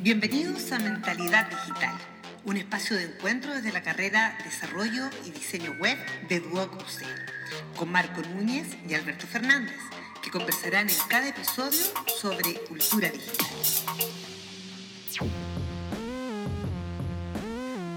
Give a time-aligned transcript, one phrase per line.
[0.00, 1.94] Bienvenidos a Mentalidad Digital,
[2.44, 7.90] un espacio de encuentro desde la carrera Desarrollo y Diseño Web de Duoc UC, con
[7.90, 9.76] Marco Núñez y Alberto Fernández,
[10.22, 11.82] que conversarán en cada episodio
[12.20, 13.46] sobre cultura digital.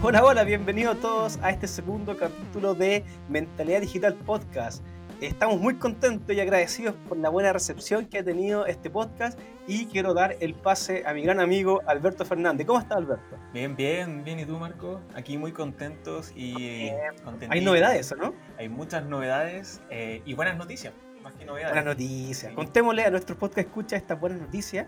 [0.01, 4.81] Hola, hola, bienvenidos todos a este segundo capítulo de Mentalidad Digital Podcast.
[5.21, 9.37] Estamos muy contentos y agradecidos por la buena recepción que ha tenido este podcast
[9.67, 12.65] y quiero dar el pase a mi gran amigo Alberto Fernández.
[12.65, 13.37] ¿Cómo está Alberto?
[13.51, 14.39] Bien, bien, bien.
[14.39, 15.01] ¿Y tú, Marco?
[15.15, 16.89] Aquí muy contentos y
[17.25, 17.49] contentos.
[17.51, 18.33] Hay novedades, ¿no?
[18.57, 21.73] Hay muchas novedades eh, y buenas noticias, más que novedades.
[21.73, 22.53] Buenas noticias.
[22.53, 24.87] Contémosle a nuestro podcast escucha estas buenas noticias.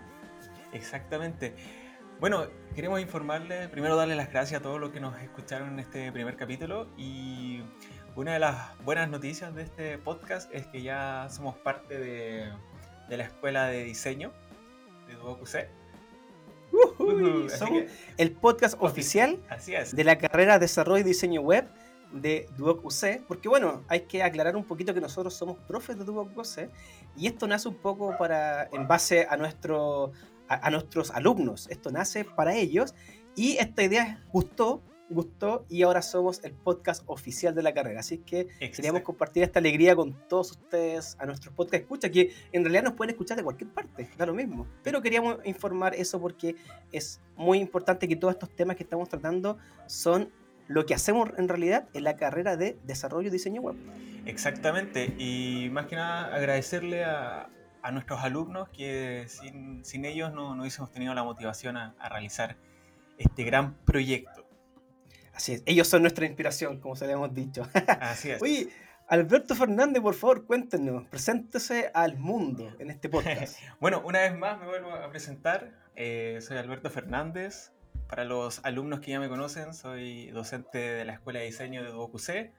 [0.72, 1.54] Exactamente.
[2.20, 6.10] Bueno, queremos informarles, primero darle las gracias a todos los que nos escucharon en este
[6.10, 7.62] primer capítulo y
[8.16, 12.52] una de las buenas noticias de este podcast es que ya somos parte de,
[13.08, 14.32] la escuela de diseño
[15.06, 15.68] de DuoQC.
[17.58, 17.82] somos
[18.16, 19.38] el podcast oficial
[19.92, 21.68] de la carrera Desarrollo y Diseño Web
[22.12, 26.70] de DuoQC, porque bueno, hay que aclarar un poquito que nosotros somos profes de DuoQC
[27.16, 30.12] y esto nace un poco para en base a nuestro
[30.48, 31.68] a, nuestros alumnos.
[31.70, 32.94] Esto nace para ellos
[33.34, 34.82] y esta idea gustó,
[35.12, 38.00] gustó y ahora somos el podcast oficial de la carrera.
[38.00, 42.62] Así que queríamos compartir esta alegría con todos ustedes a nuestros podcast escucha, que en
[42.62, 44.66] realidad nos pueden escuchar de cualquier parte, da lo mismo.
[44.82, 46.56] Pero queríamos informar eso porque
[46.90, 50.30] es muy importante que todos estos temas que estamos tratando son
[50.68, 53.76] lo que hacemos en realidad en la carrera de desarrollo y diseño web.
[54.24, 57.50] Exactamente, y más que nada agradecerle a,
[57.82, 62.56] a nuestros alumnos que sin, sin ellos no, no, hubiésemos tenido la motivación a, realizar
[63.18, 64.41] este gran proyecto.
[65.32, 67.66] Así es, ellos son nuestra inspiración, como se le hemos dicho.
[68.00, 68.42] Así es.
[68.42, 68.68] Oye,
[69.08, 73.58] Alberto Fernández, por favor, cuéntenos, preséntese al mundo en este podcast.
[73.80, 75.72] bueno, una vez más me vuelvo a presentar.
[75.96, 77.72] Eh, soy Alberto Fernández.
[78.08, 81.90] Para los alumnos que ya me conocen, soy docente de la Escuela de Diseño de
[81.90, 82.52] DuoQC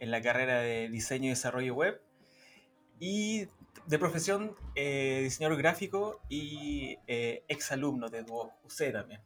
[0.00, 2.00] en la carrera de Diseño y Desarrollo Web.
[2.98, 3.48] Y
[3.86, 9.20] de profesión, eh, diseñador gráfico y eh, exalumno de UC también.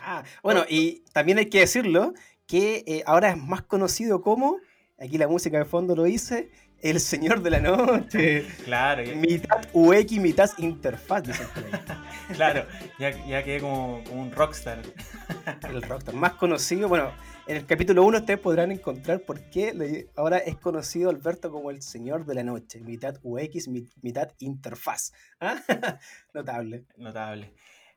[0.00, 2.14] Ah, bueno, y también hay que decirlo
[2.46, 4.58] que eh, ahora es más conocido como,
[4.98, 6.50] aquí la música de fondo lo dice,
[6.82, 8.44] el señor de la noche.
[8.64, 9.04] Claro.
[9.16, 11.22] Mitad UX, mitad interfaz,
[12.34, 12.66] claro,
[12.98, 14.82] ya, ya quedé como, como, un rockstar.
[15.68, 17.12] El rockstar, más conocido, bueno,
[17.46, 21.82] en el capítulo 1 ustedes podrán encontrar por qué ahora es conocido Alberto como el
[21.82, 23.68] señor de la noche, mitad UX,
[24.00, 25.12] mitad interfaz.
[25.40, 25.60] ¿Ah?
[26.34, 26.84] Notable.
[26.96, 27.52] Notable.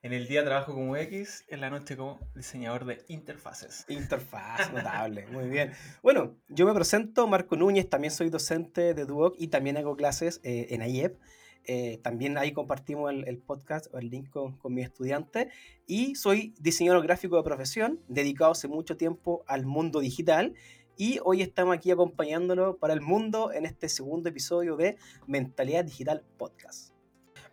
[0.05, 3.85] En el día trabajo como UX, en la noche como diseñador de interfaces.
[3.87, 5.71] Interfaz, notable, muy bien.
[6.03, 10.41] Bueno, yo me presento, Marco Núñez, también soy docente de Duoc y también hago clases
[10.43, 11.17] eh, en IEP.
[11.63, 15.47] Eh, también ahí compartimos el, podcast o el link con, con mis estudiantes.
[15.87, 20.53] Y soy diseñador gráfico de profesión, dedicado hace mucho tiempo al mundo digital.
[20.97, 26.23] Y hoy estamos aquí acompañándolo para el mundo en este segundo episodio de Mentalidad Digital
[26.37, 26.94] Podcast.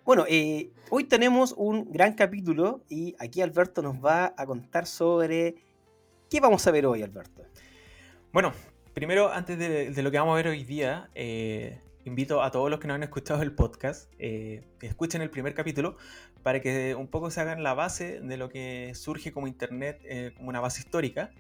[0.05, 5.55] Bueno, eh, hoy tenemos un gran capítulo y aquí Alberto nos va a contar sobre
[6.29, 7.45] qué vamos a ver hoy, Alberto.
[8.33, 8.53] Bueno,
[8.95, 12.81] primero, antes de, lo que vamos a ver hoy día, eh, invito a todos los
[12.81, 15.97] que no han escuchado el podcast eh, que escuchen el primer capítulo
[16.43, 20.33] para que un poco se hagan la base de lo que surge como Internet, eh,
[20.37, 21.31] como una base histórica,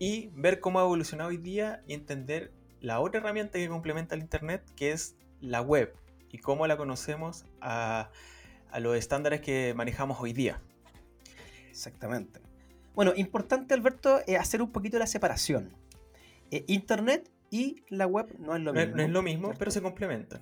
[0.00, 2.50] y ver cómo ha evolucionado hoy día y entender
[2.80, 5.94] la otra herramienta que complementa el Internet, que es la web,
[6.30, 8.10] y cómo la conocemos a,
[8.78, 10.60] los estándares que manejamos hoy día.
[11.70, 12.40] Exactamente.
[12.94, 15.72] Bueno, importante, Alberto, eh, hacer un poquito la separación.
[16.66, 18.96] Internet y la web no es lo mismo.
[18.96, 20.40] No es lo mismo, pero se complementan.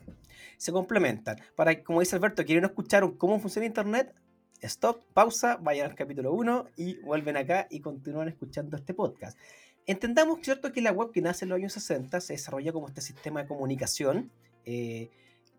[0.57, 1.39] Se complementan.
[1.57, 4.15] Para, como dice Alberto, quieren escuchar cómo funciona Internet,
[4.61, 9.39] stop, pausa, vayan al capítulo 1 y vuelven acá y continúan escuchando este podcast.
[9.87, 13.01] Entendamos, ¿cierto?, que la web que nace en los años 60 se desarrolla como este
[13.01, 14.31] sistema de comunicación,
[14.67, 15.11] eh,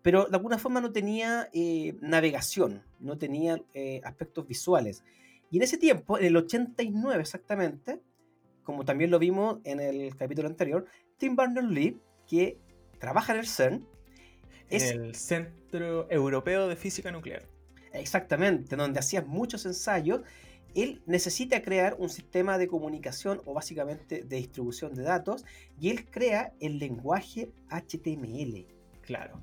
[0.01, 5.03] pero de alguna forma no tenía eh, navegación, no tenía eh, aspectos visuales.
[5.51, 8.01] Y en ese tiempo, en el 89 exactamente,
[8.63, 10.85] como también lo vimos en el capítulo anterior,
[11.17, 12.57] Tim Berners-Lee, que
[12.99, 13.87] trabaja en el CERN,
[14.69, 17.43] es el Centro Europeo de Física Nuclear.
[17.93, 20.22] Exactamente, donde hacía muchos ensayos.
[20.75, 25.43] Él necesita crear un sistema de comunicación o básicamente de distribución de datos
[25.79, 28.67] y él crea el lenguaje HTML.
[29.02, 29.41] Claro.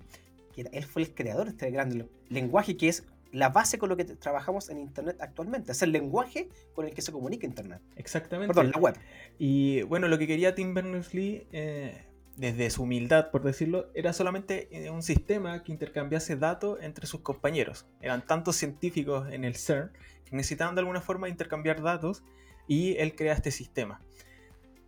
[0.57, 3.97] Que él fue el creador de este gran lenguaje que es la base con lo
[3.97, 5.73] que trabajamos en Internet actualmente.
[5.73, 7.83] Es el lenguaje con el que se comunica Internet.
[7.97, 8.55] Exactamente.
[8.55, 8.99] Perdón, la web.
[9.39, 12.07] Y bueno, lo que quería Tim Berners-Lee eh,
[12.37, 17.21] desde su humildad, por decirlo, era solamente eh, un sistema que intercambiase datos entre sus
[17.21, 17.87] compañeros.
[18.01, 19.91] Eran tantos científicos en el CERN
[20.25, 22.25] que necesitaban de alguna forma intercambiar datos
[22.67, 24.01] y él crea este sistema.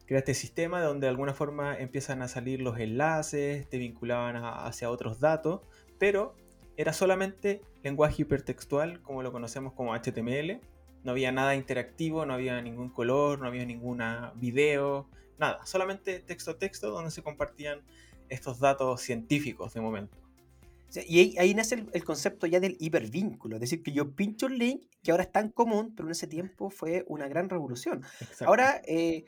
[0.09, 4.91] Crea este sistema donde de alguna forma empiezan a salir los enlaces, te vinculaban hacia
[4.91, 5.61] otros datos,
[5.99, 6.35] pero
[6.79, 10.63] era solamente lenguaje hipertextual como lo conocemos como HTML.
[11.05, 15.07] No había nada interactivo, no había ningún color, no había ninguna video,
[15.39, 17.83] nada, solamente texto a texto donde se compartían
[18.31, 20.17] estos datos científicos de momento.
[21.07, 24.85] y ahí, nace el, concepto ya del hipervínculo, es decir, que yo pincho un link
[25.03, 28.05] que ahora es tan común, pero en ese tiempo fue una gran revolución.
[28.47, 29.27] Ahora, eh,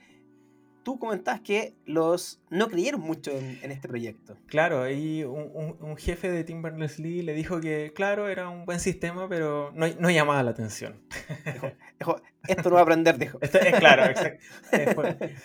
[0.83, 4.37] tú comentabas que los no creyeron mucho en, este proyecto.
[4.47, 9.29] Claro, y un, jefe de Tim Berners-Lee le dijo que, claro, era un buen sistema,
[9.29, 11.01] pero no, no llamaba la atención.
[11.99, 13.39] Dijo, esto no va a aprender, dijo.
[13.43, 14.43] es claro, exacto.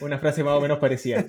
[0.01, 1.25] una frase más o menos parecida.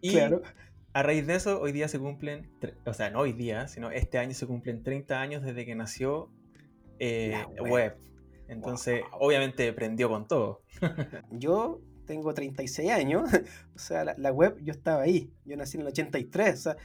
[0.00, 2.50] Y a raíz de eso, hoy día se cumplen,
[2.84, 6.30] o sea, no hoy día, sino este año se cumplen 30 años desde que nació
[6.98, 7.96] eh, web.
[8.48, 10.62] Entonces, obviamente prendió con todo.
[11.30, 13.30] Yo tengo 36 años,
[13.74, 16.76] o sea, la, web yo estaba ahí, yo nací en el 83, o sea,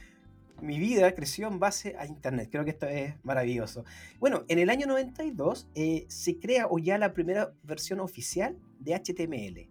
[0.60, 3.84] mi vida creció en base a Internet, creo que esto es maravilloso.
[4.18, 8.94] Bueno, en el año 92 eh, se crea o ya la primera versión oficial de
[8.94, 9.68] HTML.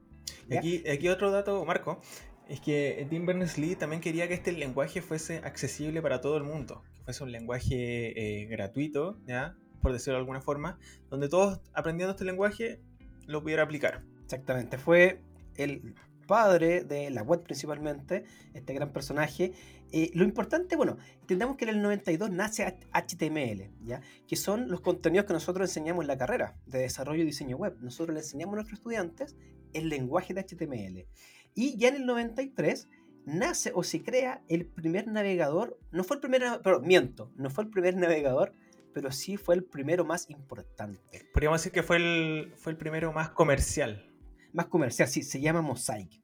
[0.57, 2.01] Aquí, aquí otro dato, Marco,
[2.47, 6.81] es que Tim Berners-Lee también quería que este lenguaje fuese accesible para todo el mundo,
[6.95, 9.55] que fuese un lenguaje eh, gratuito, ¿ya?
[9.81, 10.79] por decirlo de alguna forma,
[11.09, 12.81] donde todos aprendiendo este lenguaje
[13.27, 14.03] lo pudiera aplicar.
[14.23, 15.21] Exactamente, fue
[15.63, 15.95] el
[16.29, 18.23] padre de la web principalmente,
[18.53, 19.51] este gran personaje.
[19.91, 24.01] Eh, lo importante, bueno, entendamos que en el 92 nace HTML, ¿ya?
[24.27, 27.75] que son los contenidos que nosotros enseñamos en la carrera de desarrollo y diseño web.
[27.81, 29.35] Nosotros le enseñamos a nuestros estudiantes
[29.73, 31.07] el lenguaje de HTML.
[31.55, 32.87] Y ya en el 93
[33.25, 37.63] nace o se crea el primer navegador, no fue el primer, pero miento, no fue
[37.63, 38.53] el primer navegador,
[38.93, 41.27] pero sí fue el primero más importante.
[41.33, 44.08] Podríamos decir que fue el, fue el primero más comercial
[44.53, 46.21] más comercial, sí, se llama Mosaic.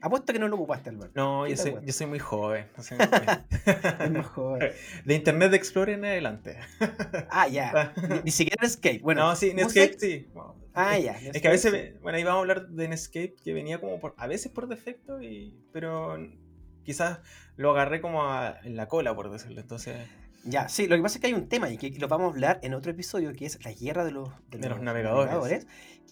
[0.00, 1.12] Apuesto que no lo ocupaste, Alberto.
[1.14, 2.66] No, yo soy, yo soy, muy joven.
[2.78, 4.70] es más joven.
[5.04, 6.58] De Internet Explorer en adelante.
[7.30, 7.94] ah, ya.
[8.22, 9.00] Ni, siquiera Netscape.
[9.02, 10.26] Bueno, no, sí, Netscape sí.
[10.74, 11.18] ah, ya.
[11.18, 14.14] es que a veces, bueno, ahí vamos a hablar de Netscape que venía como por,
[14.18, 16.16] a veces por defecto, y, pero
[16.84, 17.20] quizás
[17.56, 18.22] lo agarré como
[18.62, 19.60] en la cola, por decirlo.
[19.60, 19.96] Entonces.
[20.44, 22.30] Ya, sí, lo que pasa es que hay un tema y que lo vamos a
[22.34, 25.66] hablar en otro episodio que es la guerra de los, de los, navegadores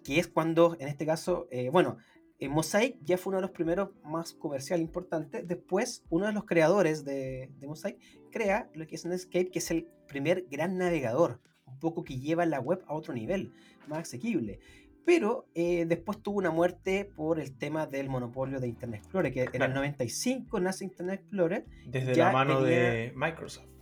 [0.04, 1.96] que es cuando, en este caso, eh, bueno,
[2.38, 5.48] eh, Mosaic ya fue uno de los primeros más comercial importantes.
[5.48, 7.98] Después, uno de los creadores de, Mosaic
[8.30, 12.44] crea lo que es Netscape, que es el primer gran navegador, un poco que lleva
[12.44, 13.52] la web a otro nivel,
[13.88, 14.60] más asequible.
[15.06, 19.48] Pero eh, después tuvo una muerte por el tema del monopolio de Internet Explorer, que
[19.52, 21.66] en el 95 nace Internet Explorer.
[21.86, 23.73] Desde la mano de Microsoft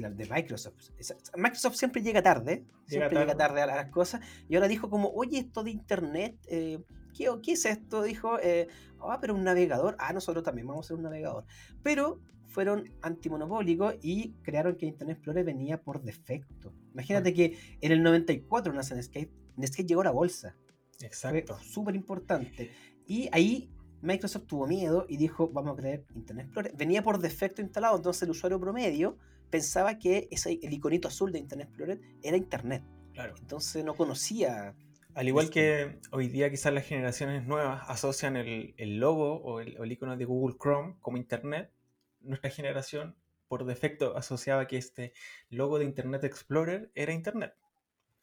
[0.00, 0.90] de, Microsoft.
[1.36, 5.38] Microsoft siempre llega tarde, siempre llega tarde a las cosas, y ahora dijo como, oye,
[5.38, 6.82] esto de Internet, eh,
[7.16, 8.02] ¿qué, ¿qué, es esto?
[8.02, 8.68] Dijo, eh,
[9.00, 11.44] ah, pero un navegador, ah, nosotros también vamos a ser un navegador.
[11.82, 16.72] Pero fueron antimonopólicos y crearon que Internet Explorer venía por defecto.
[16.92, 20.56] Imagínate que en el 94 nace Netscape, Netscape llegó a la bolsa.
[21.00, 21.58] Exacto.
[21.60, 22.70] Súper importante.
[23.06, 26.72] Y ahí Microsoft tuvo miedo y dijo, vamos a crear Internet Explorer.
[26.76, 29.18] Venía por defecto instalado, entonces el usuario promedio
[29.50, 32.82] pensaba que ese, el iconito azul de Internet Explorer era Internet.
[33.12, 33.34] Claro.
[33.38, 34.74] Entonces no conocía.
[35.14, 40.16] Al igual que hoy día quizás las generaciones nuevas asocian el, logo o el, icono
[40.16, 41.72] de Google Chrome como Internet,
[42.20, 43.16] nuestra generación
[43.48, 45.12] por defecto asociaba que este
[45.48, 47.54] logo de Internet Explorer era Internet.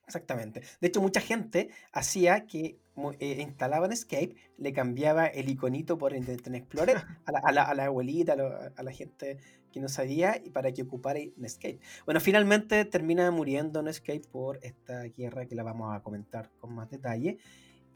[0.08, 0.62] Exactamente.
[0.82, 2.78] De hecho, mucha gente hacía que
[3.20, 8.34] eh, instalaban Escape, le cambiaba el iconito por Internet Explorer a la, abuelita,
[8.76, 9.38] a, la gente
[9.72, 11.80] que no sabía, y para que ocupara Netscape.
[12.06, 16.90] Bueno, finalmente termina muriendo Netscape por esta guerra que la vamos a comentar con más
[16.90, 17.38] detalle.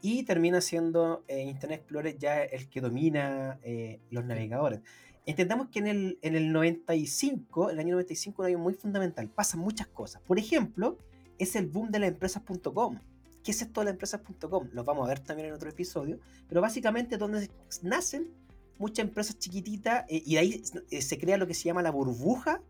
[0.02, 4.80] Y termina siendo eh, Internet Explorer ya el que domina eh, los navegadores.
[5.26, 9.60] Entendamos que en el, en el 95, el año 95, un año muy fundamental, pasan
[9.60, 10.22] muchas cosas.
[10.22, 10.98] Por ejemplo,
[11.40, 12.98] es el boom de las empresas.com.
[13.42, 14.68] ¿Qué es esto de las empresas.com?
[14.72, 17.50] Lo vamos a ver también en otro episodio, pero básicamente donde
[17.82, 18.30] nacen
[18.78, 21.90] muchas empresas chiquititas eh, y de ahí eh, se crea lo que se llama la
[21.90, 22.60] burbuja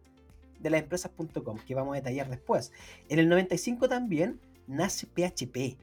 [0.60, 2.72] de las empresas.com, que vamos a detallar después.
[3.08, 5.76] En el 95 también nace PHP.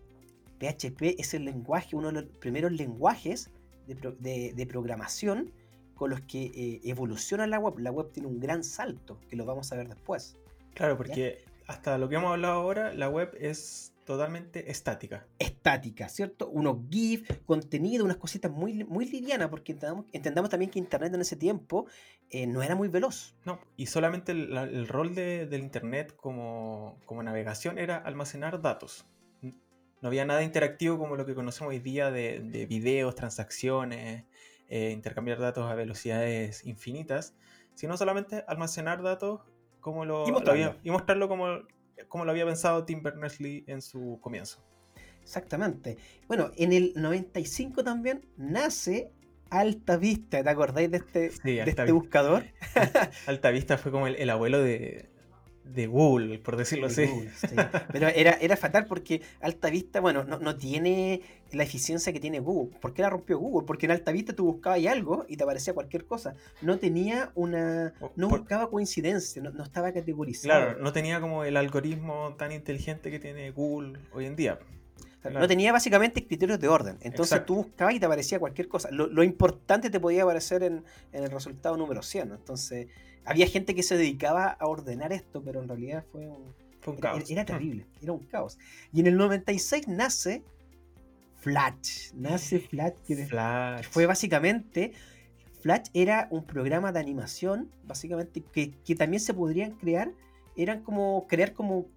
[0.60, 3.50] PHP es el lenguaje, uno de los primeros lenguajes
[3.86, 5.52] de, programación
[5.96, 7.80] con los que eh, evoluciona la web.
[7.80, 10.38] La web tiene un gran salto, que lo vamos a ver después.
[10.74, 15.28] Claro, porque hasta lo que hemos hablado ahora, la web es totalmente estática.
[15.38, 16.48] Estática, ¿cierto?
[16.48, 21.22] Unos GIF, contenido, unas cositas muy, muy livianas, porque entendamos, entendamos también que Internet en
[21.22, 21.86] ese tiempo
[22.30, 23.36] eh, no era muy veloz.
[23.46, 29.06] No, y solamente el, rol del Internet como, como navegación era almacenar datos.
[29.42, 34.24] No había nada interactivo como lo que conocemos hoy día de, de videos, transacciones,
[34.70, 37.36] eh, intercambiar datos a velocidades infinitas,
[37.76, 39.42] sino solamente almacenar datos
[39.80, 41.48] como lo, y mostrarlo, y mostrarlo como,
[42.08, 44.64] como lo había pensado Tim Berners-Lee en su comienzo.
[45.22, 45.98] Exactamente.
[46.28, 49.12] Bueno, en el 95 también nace
[49.50, 52.46] Alta Vista, ¿te acordáis de este, de este buscador?
[53.28, 55.10] Alta Vista fue como el abuelo de,
[55.74, 57.08] de Google, por decirlo así.
[57.92, 61.22] Pero era, era fatal porque Alta Vista, bueno, no, tiene
[61.52, 62.78] la eficiencia que tiene Google.
[62.80, 63.66] ¿Por qué la rompió Google?
[63.66, 66.36] Porque en Alta Vista tú buscabas algo y te aparecía cualquier cosa.
[66.62, 67.94] No tenía una.
[68.16, 70.48] No buscaba coincidencia, no, estaba categorizado.
[70.48, 74.60] Claro, no tenía como el algoritmo tan inteligente que tiene Google hoy en día.
[75.24, 76.98] No tenía básicamente criterios de orden.
[77.02, 78.90] Entonces tú buscabas y te aparecía cualquier cosa.
[78.92, 82.32] Lo, importante te podía aparecer en, en el resultado número 100.
[82.32, 82.88] Entonces
[83.28, 86.54] había gente que se dedicaba a ordenar esto, pero en realidad fue un,
[86.96, 87.30] caos.
[87.30, 88.58] Era, terrible, era un caos.
[88.94, 90.44] Y en el 96 nace
[91.36, 92.14] Flash.
[92.14, 93.28] Nace Flash, que
[93.90, 94.94] fue básicamente.
[95.62, 100.12] Flash era un programa de animación, básicamente, que, también se podrían crear.
[100.56, 101.88] Eran como crear como,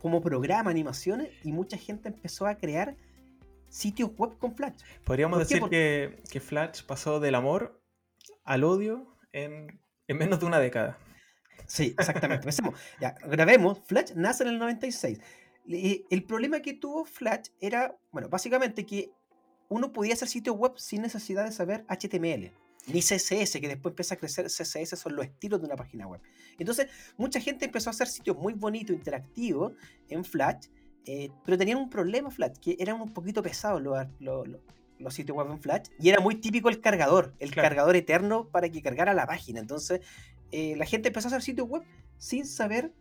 [0.00, 2.96] como programa, animaciones, y mucha gente empezó a crear
[3.68, 4.80] sitios web con Flash.
[5.04, 7.80] Podríamos decir que, que Flash pasó del amor
[8.44, 9.80] al odio en
[10.12, 10.98] en menos de una década.
[11.66, 12.48] Sí, exactamente.
[13.00, 13.80] Ya, grabemos.
[13.86, 15.20] Flash nace en el 96.
[15.66, 19.12] El problema que tuvo Flash era, bueno, básicamente que
[19.68, 22.52] uno podía hacer sitio web sin necesidad de saber HTML.
[22.86, 24.46] Ni CSS, que después empieza a crecer.
[24.46, 26.20] CSS son los estilos de una página web.
[26.58, 29.72] Entonces, mucha gente empezó a hacer sitios muy bonitos, interactivos
[30.08, 30.66] en Flash,
[31.06, 34.48] eh, pero tenían un problema Flash, que eran un poquito pesados los,
[35.02, 38.68] los sitios web en Flash y era muy típico el cargador, el cargador eterno para
[38.68, 39.60] que cargara la página.
[39.60, 40.00] Entonces,
[40.50, 41.82] eh, la gente empezó a hacer sitios web
[42.18, 42.92] sin saber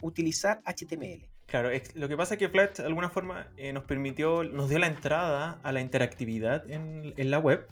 [0.00, 1.28] utilizar HTML.
[1.46, 4.78] Claro, lo que pasa es que Flash de alguna forma eh, nos permitió, nos dio
[4.78, 7.66] la entrada a la interactividad en, la web,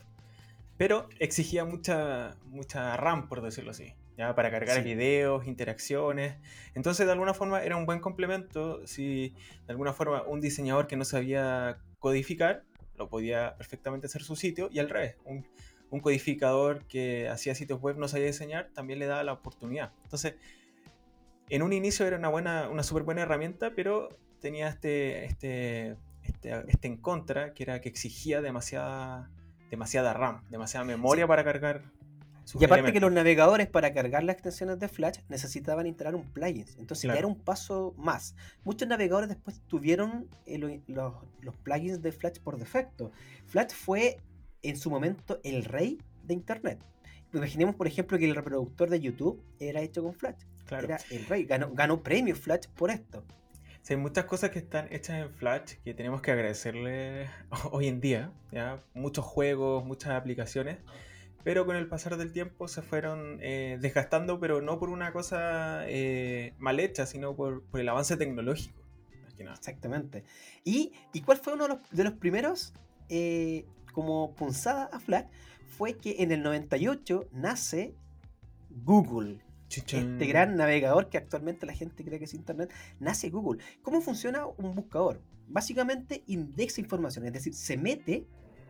[0.79, 6.37] pero exigía mucha, mucha RAM, por decirlo así, ya para cargar videos, interacciones.
[6.73, 9.35] Entonces, de alguna forma era un buen complemento si
[9.67, 12.63] de alguna forma un diseñador que no sabía codificar
[12.95, 15.45] lo podía perfectamente hacer su sitio y al revés, un,
[15.99, 19.91] codificador que hacía sitios web no sabía diseñar también le daba la oportunidad.
[20.03, 20.35] Entonces,
[21.49, 24.07] en un inicio era una buena, una súper buena herramienta, pero
[24.39, 29.29] tenía este, este, este, este, en contra, que era que exigía demasiada,
[29.69, 31.81] demasiada RAM, demasiada memoria para cargar
[32.57, 36.65] y aparte que los navegadores para cargar las extensiones de Flash necesitaban instalar un plugin.
[36.77, 38.35] Entonces ya era un paso más.
[38.63, 41.13] Muchos navegadores después tuvieron eh, los,
[41.63, 43.11] plugins de Flash por defecto.
[43.45, 44.17] Flash fue
[44.61, 46.79] en su momento el rey de Internet.
[47.33, 50.41] Imaginemos, por ejemplo, que el reproductor de YouTube era hecho con Flash.
[50.71, 51.45] Era el rey.
[51.45, 53.23] Ganó, ganó premio Flash por esto.
[53.89, 57.29] Hay muchas cosas que están hechas en Flash que tenemos que agradecerle
[57.71, 58.31] hoy en día.
[58.51, 58.83] ¿ya?
[58.93, 60.77] Muchos juegos, muchas aplicaciones
[61.43, 65.87] pero con el pasar del tiempo se fueron eh, desgastando, pero no por una cosa
[65.87, 68.79] eh, mal hecha, sino por, el avance tecnológico.
[69.37, 70.25] Exactamente.
[70.65, 70.91] ¿Y,
[71.25, 72.73] cuál fue uno de los, primeros
[73.07, 75.27] eh, como punzada a Flash?
[75.77, 77.95] Fue que en el 98 nace
[78.69, 79.39] Google.
[79.69, 83.63] Este gran navegador que actualmente la gente cree que es Internet, nace Google.
[83.81, 85.21] ¿Cómo funciona un buscador?
[85.47, 88.27] Básicamente indexa información, es decir, se mete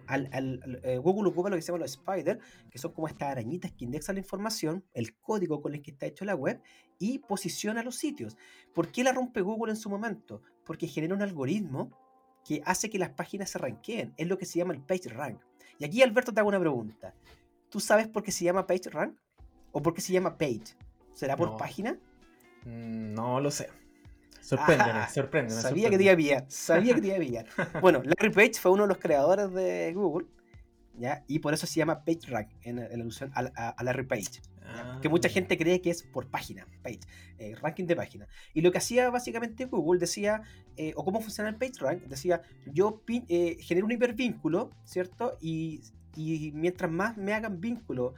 [0.10, 2.40] al, eh, Google ocupa lo que se llama los spiders,
[2.72, 6.08] que son como estas arañitas que indexan la información, el código con el que está
[6.08, 6.60] hecho la web,
[6.98, 8.36] y posiciona los sitios.
[8.74, 10.42] ¿Por qué la rompe Google en su momento?
[10.66, 11.92] Porque genera un algoritmo
[12.44, 14.14] que hace que las páginas se ranqueen.
[14.18, 15.42] Es lo que se llama el page rank.
[15.78, 17.14] Y aquí, Alberto, te hago una pregunta.
[17.70, 19.16] ¿Tú sabes por qué se llama page rank?
[19.72, 20.76] ¿O por qué se llama page?
[21.20, 21.98] ¿Será por página?
[22.64, 23.68] Mm, no lo sé.
[24.40, 25.62] Sorpréndeme, sorpréndeme.
[25.62, 27.44] Sabía que te iba sabía que te iba
[27.82, 30.28] Bueno, Larry Page fue uno de los creadores de Google,
[30.98, 31.26] ¿ya?
[31.28, 34.42] Y por eso se llama PageRank, en, en alusión a, Larry Page.
[35.02, 35.32] Que mucha ah.
[35.32, 37.02] gente cree que es por página, page,
[37.38, 38.26] eh, ranking de página.
[38.54, 40.44] Y lo que hacía básicamente Google decía,
[40.78, 45.38] eh, o cómo funciona el PageRank, decía, yo eh, genero un hipervínculo, ¿cierto?
[45.42, 45.82] Y,
[46.16, 48.14] y mientras más me hagan vínculo,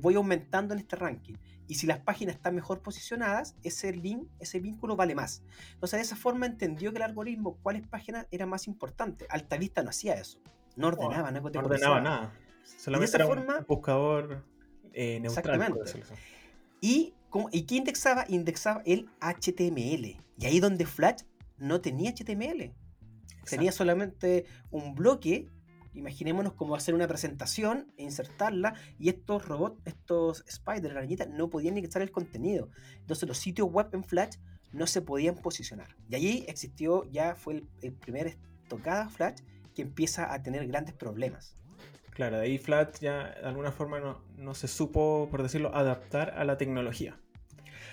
[0.00, 1.34] voy aumentando en este ranking
[1.66, 5.42] y si las páginas están mejor posicionadas, ese link, ese vínculo vale más.
[5.74, 9.26] Entonces, de esa forma entendió que el algoritmo, cuáles páginas eran más importantes.
[9.30, 10.40] Altavista no hacía eso.
[10.76, 12.32] No ordenaba, no, no ordenaba nada.
[12.64, 14.44] Solamente era forma, un buscador
[14.92, 15.60] eh, neutral.
[15.60, 16.02] Exactamente.
[16.80, 17.14] Y,
[17.52, 18.24] ¿Y qué indexaba?
[18.28, 20.16] Indexaba el HTML.
[20.38, 21.22] Y ahí donde Flash
[21.56, 22.72] no tenía HTML.
[23.48, 25.48] Tenía solamente un bloque
[25.94, 31.76] imaginémonos cómo hacer una presentación e insertarla y estos robots, estos spiders, arañitas, no podían
[31.76, 32.68] ingresar el contenido.
[32.98, 34.36] Entonces los sitios web en Flash
[34.72, 35.96] no se podían posicionar.
[36.08, 39.40] Y allí existió, ya fue el, primer estocada Flash
[39.74, 41.56] que empieza a tener grandes problemas.
[42.10, 46.30] Claro, de ahí Flash ya de alguna forma no, no se supo, por decirlo, adaptar
[46.36, 47.18] a la tecnología.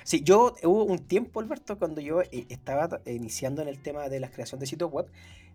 [0.03, 4.19] Sí, yo hubo un tiempo, Alberto, cuando yo eh, estaba iniciando en el tema de
[4.19, 5.05] la creación de sitios web,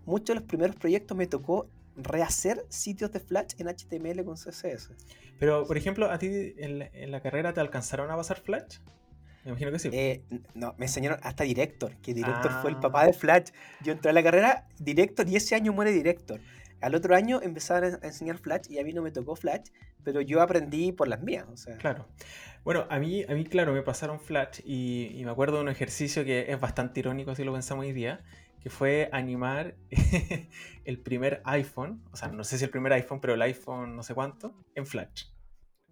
[0.05, 4.91] muchos de los primeros proyectos me tocó rehacer sitios de Flash en HTML con CSS.
[5.39, 8.79] Pero, por ejemplo, ¿a ti en la, carrera te alcanzaron a pasar Flash?
[9.45, 9.91] Me imagino que sí.
[9.93, 10.23] Eh,
[10.55, 13.51] no, me enseñaron hasta Director, que Director fue el papá de Flash.
[13.83, 16.41] Yo entré a la carrera Director y ese año muere Director.
[16.81, 19.69] Al otro año empezaron a enseñar Flash y a mí no me tocó Flash,
[20.05, 21.47] pero yo aprendí por las mías.
[21.53, 21.77] O sea.
[21.77, 22.07] Claro.
[22.65, 25.69] Bueno, a mí, a mí, claro, me pasaron Flash y, y me acuerdo de un
[25.69, 28.25] ejercicio que es bastante irónico si lo pensamos hoy día,
[28.67, 29.77] que fue animar
[30.85, 34.03] el primer iPhone, o sea, no sé si el primer iPhone, pero el iPhone no
[34.03, 35.27] sé cuánto, en Flash.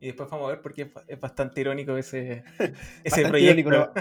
[0.00, 2.42] Y después vamos a ver porque es bastante irónico ese,
[3.04, 3.92] ese proyecto.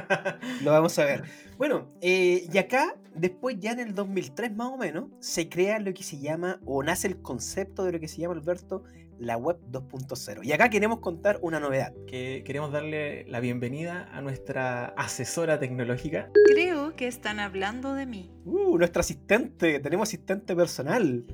[0.63, 1.23] lo, vamos a ver.
[1.59, 5.93] Bueno, eh, y acá, después ya en el 2003 más o menos, se crea lo
[5.93, 8.85] que se llama, o nace el concepto de lo que se llama, Alberto,
[9.19, 10.43] la web 2.0.
[10.43, 11.93] Y acá queremos contar una novedad.
[12.07, 16.29] Que queremos darle la bienvenida a nuestra asesora tecnológica.
[16.45, 18.31] Creo que están hablando de mí.
[18.45, 21.25] Uh, nuestra asistente, tenemos asistente personal.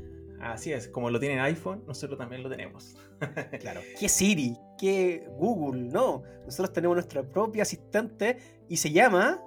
[0.41, 2.95] Así es, como lo tienen iPhone, nosotros también lo tenemos.
[3.59, 3.81] claro.
[3.99, 4.55] ¿Qué Siri?
[4.77, 5.81] ¿Qué Google?
[5.81, 8.37] No, nosotros tenemos nuestra propia asistente
[8.69, 9.41] y se llama...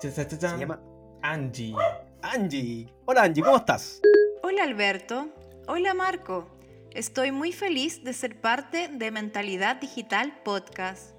[0.00, 0.80] Se llama
[1.22, 1.74] Angie.
[2.22, 2.86] Angie.
[3.04, 4.00] Hola Angie, ¿cómo estás?
[4.42, 5.28] Hola Alberto.
[5.66, 6.59] Hola Marco.
[6.94, 11.14] Estoy muy feliz de ser parte de Mentalidad Digital Podcast.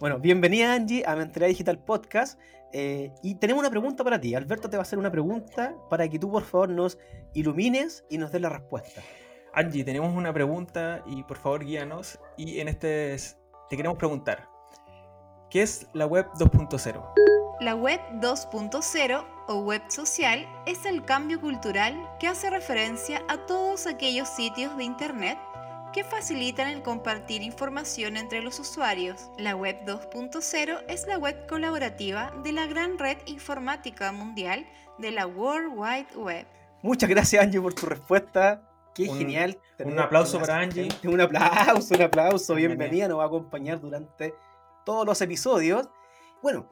[0.00, 2.38] Bueno, bienvenida Angie a Mentalidad Digital Podcast.
[2.74, 4.34] Eh, y tenemos una pregunta para ti.
[4.34, 6.98] Alberto te va a hacer una pregunta para que tú por favor nos
[7.32, 9.02] ilumines y nos des la respuesta.
[9.54, 12.20] Angie, tenemos una pregunta y por favor guíanos.
[12.36, 13.16] Y en este
[13.70, 14.46] te queremos preguntar,
[15.48, 17.12] ¿qué es la web 2.0?
[17.60, 23.86] La web 2.0 o web social es el cambio cultural que hace referencia a todos
[23.86, 25.38] aquellos sitios de Internet
[25.92, 29.30] que facilitan el compartir información entre los usuarios.
[29.38, 34.66] La web 2.0 es la web colaborativa de la gran red informática mundial
[34.98, 36.46] de la World Wide Web.
[36.82, 38.62] Muchas gracias Angie por tu respuesta.
[38.94, 39.58] Qué genial.
[39.78, 40.88] Un aplauso para Angie.
[41.04, 42.54] Un aplauso, un aplauso.
[42.54, 44.34] Bienvenida, nos va a acompañar durante
[44.84, 45.88] todos los episodios.
[46.42, 46.68] Bueno,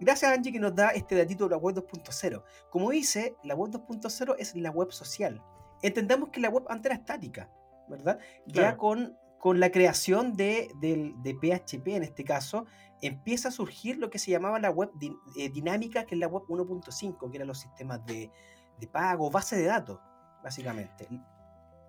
[0.00, 2.42] Gracias Angie que nos da este datito de la web 2.0.
[2.70, 5.42] Como dice, la web 2.0 es la web social.
[5.82, 7.50] Entendamos que la web antes era estática,
[7.88, 8.18] ¿verdad?
[8.46, 12.66] Ya con, con la creación de, PHP en este caso,
[13.02, 14.90] empieza a surgir lo que se llamaba la web
[15.36, 18.30] eh, dinámica, que es la web 1.5, que eran los sistemas de,
[18.78, 20.00] de pago, base de datos,
[20.42, 21.08] básicamente.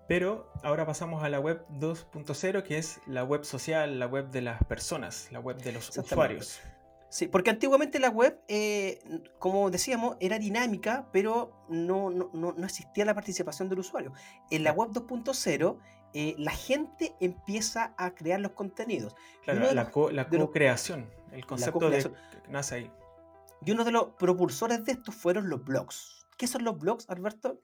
[0.08, 4.42] Pero ahora pasamos a la web 2.0, que es la web social, la web de
[4.42, 6.60] las personas, la web de los usuarios.
[7.12, 8.98] Sí, porque antiguamente la web, eh,
[9.38, 14.14] como decíamos, era dinámica, pero no, no, existía la participación del usuario.
[14.50, 15.78] En la web 2.0,
[16.14, 19.14] eh, la gente empieza a crear los contenidos.
[19.44, 22.10] Claro, la, co-creación, el concepto de
[22.48, 22.90] nace ahí.
[23.62, 26.26] Y uno de los propulsores de esto fueron los blogs.
[26.38, 27.60] ¿Qué son los blogs, Alberto?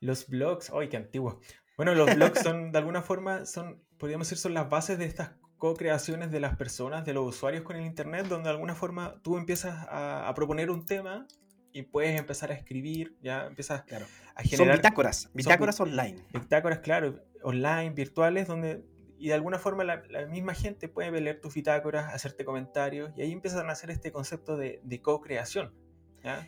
[0.00, 1.38] Los blogs, ¡ay, qué antiguo!
[1.76, 5.32] Bueno, los blogs son, de alguna forma, son, podríamos decir, son las bases de estas
[5.60, 9.36] co-creaciones de las personas, de los usuarios con el Internet, donde de alguna forma tú
[9.36, 11.28] empiezas a, proponer un tema
[11.70, 14.06] y puedes empezar a escribir, ya empiezas claro.
[14.34, 14.66] a generar...
[14.66, 16.24] Son bitácoras, bitácoras online.
[16.32, 18.84] Bitácoras, claro, online, virtuales, donde...
[19.18, 23.30] Y de alguna forma la, misma gente puede leer tus bitácoras, hacerte comentarios, y ahí
[23.30, 25.74] empiezan a hacer este concepto de, co-creación.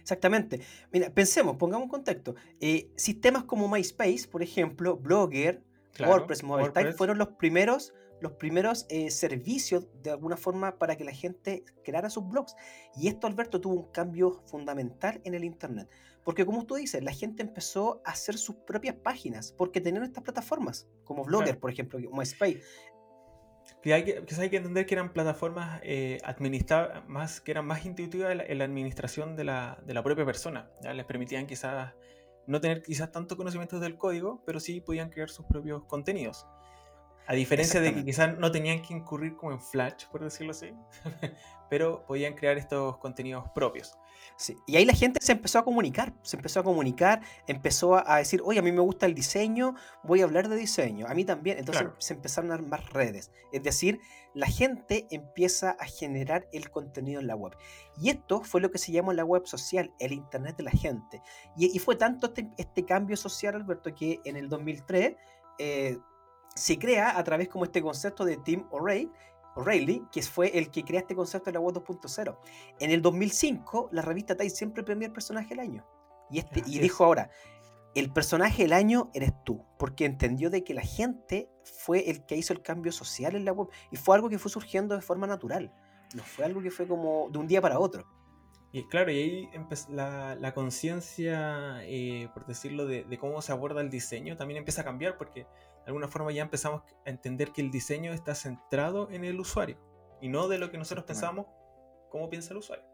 [0.00, 0.62] Exactamente.
[0.90, 2.34] Mira, pensemos, pongamos un contexto.
[2.60, 5.62] Eh, sistemas como MySpace, por ejemplo, Blogger,
[6.00, 7.92] WordPress, Mobile fueron los primeros
[8.22, 12.54] los primeros eh, servicios de alguna forma para que la gente creara sus blogs.
[12.96, 15.88] Y esto, Alberto, tuvo un cambio fundamental en el Internet.
[16.24, 20.22] Porque como tú dices, la gente empezó a hacer sus propias páginas porque tenían estas
[20.22, 22.62] plataformas, como Blogger, por ejemplo, como Space.
[23.82, 26.20] Que hay que, hay que entender que eran plataformas eh,
[27.08, 30.70] más, que eran más intuitivas en la, administración de la, de la, propia persona.
[30.80, 30.94] ¿ya?
[30.94, 31.92] Les permitían quizás
[32.46, 36.46] no tener quizás tanto conocimiento del código, pero sí podían crear sus propios contenidos.
[37.26, 40.72] A diferencia de que quizás no tenían que incurrir como en Flash, por decirlo así,
[41.70, 43.96] pero podían crear estos contenidos propios.
[44.66, 48.40] Y ahí la gente se empezó a comunicar, se empezó a comunicar, empezó a, decir,
[48.44, 51.58] oye, a mí me gusta el diseño, voy a hablar de diseño, a mí también.
[51.58, 53.30] Entonces se empezaron a armar redes.
[53.52, 54.00] Es decir,
[54.34, 57.56] la gente empieza a generar el contenido en la web.
[58.00, 61.22] Y esto fue lo que se llamó la web social, el Internet de la gente.
[61.56, 65.14] Y, fue tanto este, este, cambio social, Alberto, que en el 2003
[65.58, 65.98] eh,
[66.54, 71.00] se crea a través como este concepto de Tim O'Reilly, que fue el que crea
[71.00, 72.38] este concepto de la web 2.0.
[72.80, 75.86] En el 2005, la revista Time siempre premió el personaje del año.
[76.30, 77.30] Y, este, y dijo ahora,
[77.94, 82.36] el personaje del año eres tú, porque entendió de que la gente fue el que
[82.36, 83.68] hizo el cambio social en la web.
[83.90, 85.72] Y fue algo que fue surgiendo de forma natural.
[86.14, 88.06] No fue algo que fue como de un día para otro.
[88.74, 89.50] Y claro, y ahí
[89.90, 94.80] la, la conciencia, eh, por decirlo, de, de, cómo se aborda el diseño también empieza
[94.80, 95.46] a cambiar, porque
[95.84, 99.78] de alguna forma ya empezamos a entender que el diseño está centrado en el usuario
[100.20, 101.46] y no de lo que nosotros pensamos,
[102.08, 102.84] cómo piensa el usuario.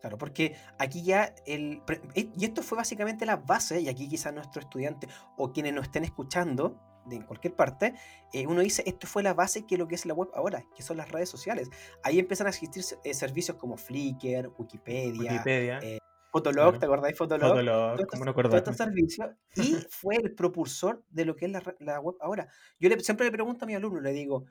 [0.00, 1.82] Claro, porque aquí ya el...
[2.14, 6.04] Y esto fue básicamente la base, y aquí quizás nuestro estudiante o quienes nos estén
[6.04, 7.94] escuchando de en cualquier parte,
[8.32, 10.82] eh, uno dice, esto fue la base que lo que es la web ahora, que
[10.82, 11.70] son las redes sociales.
[12.02, 15.78] Ahí empiezan a existir eh, servicios como Flickr, Wikipedia, Wikipedia.
[15.82, 15.98] Eh,
[16.30, 17.16] Fotolog, ¿te acordáis?
[17.16, 17.50] Fotolog.
[17.50, 19.28] Fotolog, ¿cómo no Todos estos servicios.
[19.56, 22.48] Y fue el propulsor de lo que es la, web ahora.
[22.78, 24.44] Yo le, siempre le pregunto a mi alumno, le digo,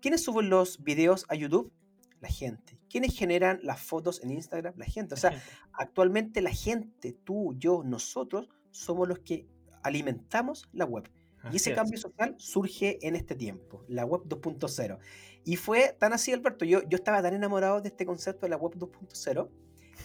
[0.00, 1.72] ¿quiénes suben los videos a YouTube?
[2.20, 2.78] La gente.
[2.88, 4.74] ¿Quiénes generan las fotos en Instagram?
[4.76, 5.14] La gente.
[5.14, 5.42] O sea,
[5.72, 9.46] actualmente la gente, tú, yo, nosotros, somos los que
[9.82, 11.10] alimentamos la web.
[11.52, 14.98] y ese cambio social surge en este tiempo, la web 2.0.
[15.44, 18.56] Y fue tan así, Alberto, yo, yo estaba tan enamorado de este concepto de la
[18.56, 19.50] web 2.0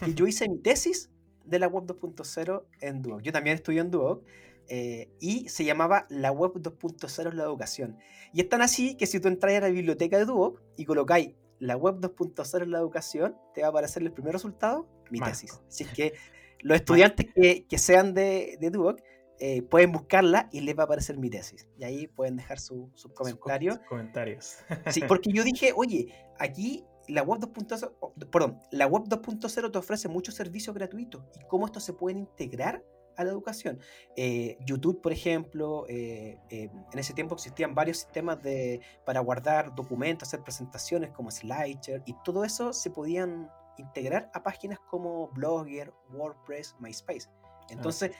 [0.03, 1.09] que yo hice mi tesis
[1.49, 3.21] de la web 2.0 en Duoc.
[3.21, 4.23] Yo también estudié en Duoc
[4.67, 7.97] eh, y se llamaba la web 2.0 en la educación.
[8.33, 11.31] Y es tan así que si tú entras a la biblioteca de Duoc y colocáis
[11.59, 15.59] la web 2.0 en la educación, te va a aparecer el primer resultado, mi tesis.
[15.67, 16.13] Así que
[16.59, 19.01] los estudiantes que, que, sean de, de Duoc
[19.39, 21.67] eh, pueden buscarla y les va a aparecer mi tesis.
[21.77, 23.79] Y ahí pueden dejar sus su comentarios.
[23.87, 24.57] comentarios.
[24.87, 30.07] sí, porque yo dije, oye, aquí la web 2.0, perdón, la web 2.0 te ofrece
[30.07, 32.83] muchos servicios gratuitos y cómo estos se pueden integrar
[33.19, 33.79] a la educación.
[34.15, 39.75] Eh, YouTube, por ejemplo, eh, eh, en ese tiempo existían varios sistemas de, para guardar
[39.75, 45.93] documentos, hacer presentaciones como SlideShare y todo eso se podían integrar a páginas como Blogger,
[46.11, 47.29] WordPress, MySpace.
[47.69, 48.11] Entonces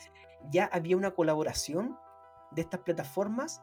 [0.52, 1.98] ya había una colaboración
[2.52, 3.62] de estas plataformas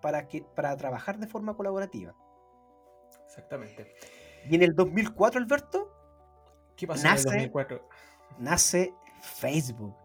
[0.00, 2.14] para, que, para trabajar de forma colaborativa.
[3.24, 3.94] Exactamente.
[4.48, 5.90] Y en el 2004, Alberto,
[6.76, 7.88] ¿qué pasó nace, en el 2004?
[8.38, 9.96] Nace Facebook.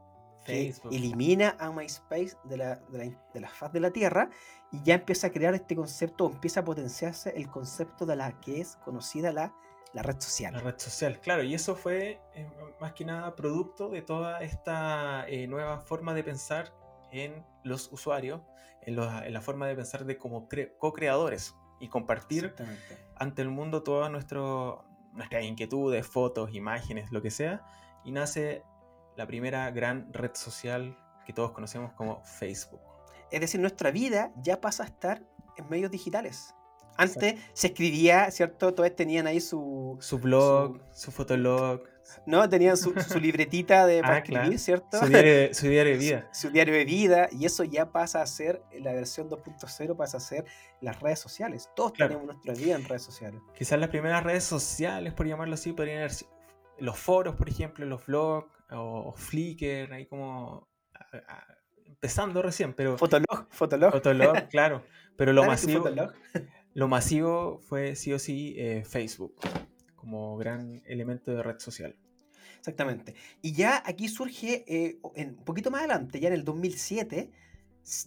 [0.46, 0.94] Facebook.
[0.94, 4.30] elimina a MySpace de la, de, la, faz de la Tierra
[4.72, 8.62] y ya empieza a crear este concepto, empieza a potenciarse el concepto de la que
[8.62, 9.54] es conocida la,
[9.94, 10.54] la red social.
[10.54, 15.28] La red social, claro, y eso fue eh, más que nada producto de toda esta
[15.28, 16.74] eh, nueva forma de pensar
[17.12, 18.42] en los usuarios,
[18.84, 20.48] en, en la forma de pensar de como
[20.78, 22.56] co-creadores y compartir
[23.20, 27.66] ante el mundo todas nuestras inquietudes, fotos, imágenes, lo que sea,
[28.04, 28.64] y nace
[29.16, 32.80] la primera gran red social que todos conocemos como Facebook.
[33.32, 35.22] Es decir, nuestra vida ya pasa a estar
[35.58, 36.54] en medios digitales.
[36.96, 38.74] Antes se escribía, ¿cierto?
[38.74, 39.98] Todos tenían ahí su...
[40.00, 41.82] Su blog, su, fotolog.
[42.26, 45.00] No, tenían su, libretita de, para ah, escribir, ¿cierto?
[45.00, 46.30] Su diario, su diario, de vida.
[46.32, 50.20] Su, diario de vida, y eso ya pasa a ser, la versión 2.0 pasa a
[50.20, 50.46] ser
[50.82, 51.70] las redes sociales.
[51.76, 53.42] Todos tenemos nuestra vida en redes sociales.
[53.56, 56.28] Quizás las primeras redes sociales, por llamarlo así, podrían ser
[56.80, 60.68] los foros, por ejemplo, los blogs, o, Flickr, ahí como
[61.86, 62.98] empezando recién, pero...
[62.98, 63.92] Fotolog, Fotolog.
[63.92, 64.84] Fotolog, claro.
[65.16, 65.90] Pero lo masivo...
[66.74, 69.34] Lo masivo fue sí o sí eh, Facebook
[70.08, 71.94] como gran elemento de red social.
[72.60, 73.14] Exactamente.
[73.42, 77.30] Y ya aquí surge, eh, un poquito más adelante, ya en el 2007,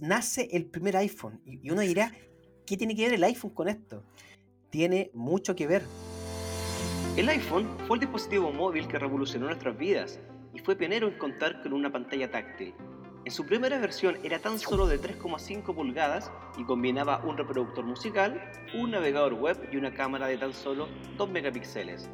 [0.00, 1.42] nace el primer iPhone.
[1.44, 2.12] Y, uno dirá,
[2.66, 4.02] ¿qué tiene que ver el iPhone con esto?
[4.70, 5.82] Tiene mucho que ver.
[7.18, 10.18] El iPhone fue el dispositivo móvil que revolucionó nuestras vidas
[10.54, 12.72] y fue pionero en contar con una pantalla táctil
[13.24, 18.50] en su primera versión era tan solo de 3,5 pulgadas y combinaba un reproductor musical,
[18.74, 22.08] un navegador web y una cámara de tan solo 2 megapíxeles.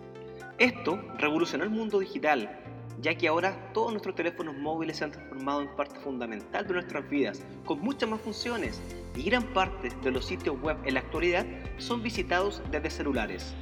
[0.59, 2.61] Esto revolucionó el mundo digital,
[3.01, 7.09] ya que ahora todos nuestros teléfonos móviles se han transformado en parte fundamental de nuestras
[7.09, 8.83] vidas, con muchas más funciones,
[9.15, 11.47] y gran parte de los sitios web en la actualidad
[11.79, 13.55] son visitados desde celulares.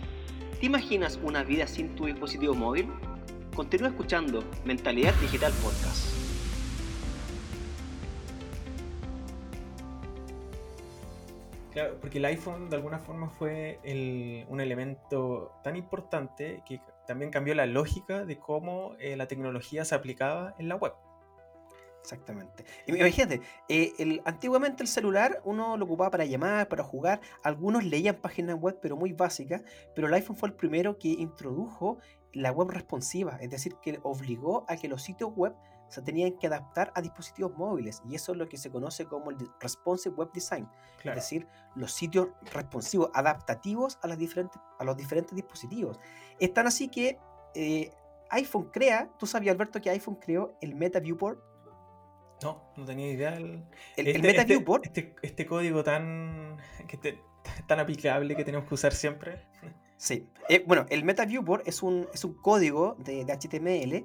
[0.60, 2.88] ¿Te imaginas una vida sin tu dispositivo móvil?
[3.54, 6.23] Continúa escuchando Mentalidad Digital Podcast.
[11.74, 13.80] Claro, porque el iPhone de alguna forma fue
[14.48, 19.96] un elemento tan importante que también cambió la lógica de cómo eh, la tecnología se
[19.96, 20.92] aplicaba en la web.
[22.00, 22.64] Exactamente.
[22.86, 27.20] Imagínate, eh, antiguamente el celular uno lo ocupaba para llamar, para jugar.
[27.42, 29.62] Algunos leían páginas web, pero muy básicas.
[29.96, 31.98] Pero el iPhone fue el primero que introdujo
[32.32, 35.54] la web responsiva, es decir, que obligó a que los sitios web
[35.88, 38.02] se tenían que adaptar a dispositivos móviles.
[38.08, 40.68] Y eso es lo que se conoce como el Responsive Web Design.
[41.04, 45.98] Es decir, los sitios responsivos, adaptativos a, las diferentes, a los diferentes dispositivos.
[46.40, 47.18] Es tan así que
[47.54, 47.90] eh,
[48.30, 51.38] iPhone crea, tú sabías Alberto que iPhone creó el Meta Viewport
[52.42, 53.34] no, no tenía idea.
[53.36, 53.64] El,
[53.96, 54.86] este, Meta este, Viewport.
[54.86, 56.58] Este, este, código tan,
[57.66, 59.46] tan aplicable que tenemos que usar siempre.
[59.96, 60.28] Sí.
[60.48, 64.04] Eh, bueno, el Meta Viewport es un, es un código de, HTML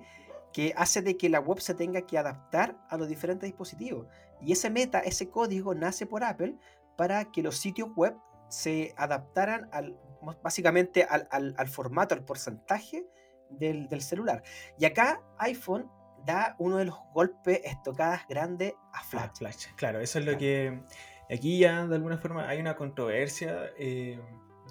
[0.54, 4.08] que hace de que la web se tenga que adaptar a los diferentes dispositivos.
[4.42, 6.56] Y ese meta, ese código nace por Apple
[6.98, 8.16] para que los sitios web
[8.50, 9.98] se adaptaran al,
[10.44, 13.06] básicamente al, al, formato, al porcentaje
[13.50, 14.44] del, del, celular.
[14.78, 15.90] Y acá iPhone
[16.26, 19.38] da uno de los golpes estocadas grandes a Flash.
[19.38, 19.68] Flash.
[19.76, 20.82] Claro, eso es lo que.
[21.32, 24.20] Aquí ya de alguna forma hay una controversia eh,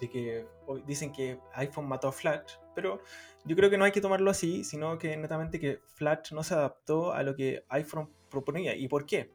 [0.01, 0.47] de que
[0.87, 3.01] dicen que iPhone mató a Flash, pero
[3.45, 6.55] yo creo que no hay que tomarlo así, sino que netamente que Flash no se
[6.55, 8.77] adaptó a lo que iPhone proponía.
[8.77, 9.31] ¿Y por qué?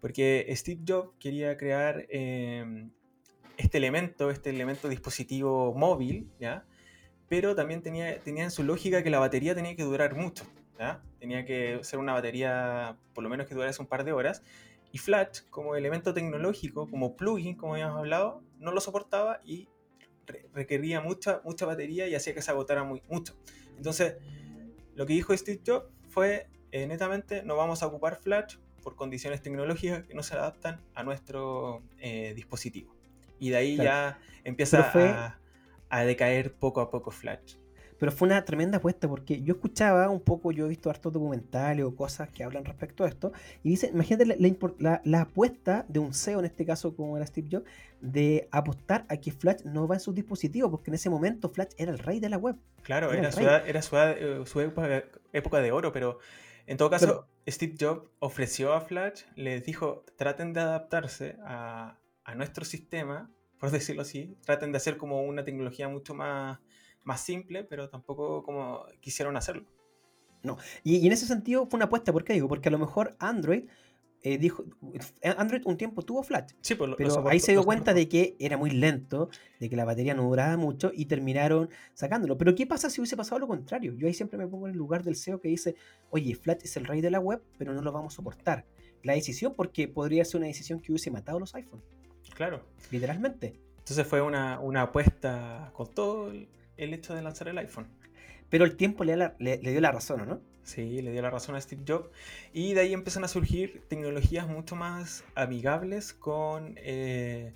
[0.00, 2.90] Porque Steve Jobs quería crear em,
[3.56, 6.66] este elemento, este elemento dispositivo móvil, ¿ya?
[7.28, 10.44] Pero también tenía, tenía en su lógica que la batería tenía que durar mucho.
[11.18, 14.42] Tenía que ser una batería por lo menos que durase un par de horas.
[14.92, 19.68] Y Flash, como elemento tecnológico, como plugin, como habíamos hablado, no lo soportaba y
[20.52, 23.36] requería mucha, mucha batería y hacía que se agotara muy, mucho.
[23.76, 24.16] Entonces,
[24.94, 29.42] lo que dijo Steve Jobs fue, eh, netamente, no vamos a ocupar Flash por condiciones
[29.42, 32.94] tecnológicas que no se adaptan a nuestro eh, dispositivo.
[33.38, 35.38] Y de ahí ya empieza a,
[35.88, 37.56] a decaer poco a poco Flash.
[37.98, 41.84] Pero fue una tremenda apuesta porque yo escuchaba un poco, yo he visto hartos documentales
[41.84, 43.32] o cosas que hablan respecto a esto.
[43.62, 44.36] Y dice, imagínate
[44.78, 47.66] la, la, apuesta de un CEO, en este caso como era Steve Jobs,
[48.00, 51.70] de apostar a que Flash no va en sus dispositivos, porque en ese momento Flash
[51.78, 52.56] era el rey de la web.
[52.82, 56.18] Claro, era, su, era su, eh, su época, de oro, pero
[56.66, 62.34] en todo caso, Steve Jobs ofreció a Flash, les dijo, traten de adaptarse a, a
[62.34, 66.58] nuestro sistema, por decirlo así, traten de hacer como una tecnología mucho más
[67.06, 69.64] más simple, pero tampoco como quisieron hacerlo.
[70.42, 72.48] No, y, en ese sentido fue una apuesta, ¿por qué digo?
[72.48, 73.64] Porque a lo mejor Android
[74.22, 74.64] eh, dijo,
[75.36, 78.56] Android un tiempo tuvo Flash, sí, pues, pero ahí se dio cuenta de que era
[78.56, 79.28] muy lento,
[79.60, 82.36] de que la batería no duraba mucho y terminaron sacándolo.
[82.36, 83.94] Pero ¿qué pasa si hubiese pasado lo contrario?
[83.94, 85.76] Yo ahí siempre me pongo en el lugar del CEO que dice,
[86.10, 88.66] oye, Flash es el rey de la web, pero no lo vamos a soportar.
[89.04, 91.86] La decisión, porque podría ser una decisión que hubiese matado los iPhones.
[92.34, 92.64] Claro.
[92.90, 93.60] Literalmente.
[93.78, 97.88] Entonces fue una, una apuesta con todo el hecho de lanzar el iPhone.
[98.48, 100.40] Pero el tiempo le, dio la razón, ¿no?
[100.62, 102.10] Sí, le dio la razón a Steve Jobs.
[102.52, 107.52] Y de ahí empiezan a surgir tecnologías mucho más amigables con, eh,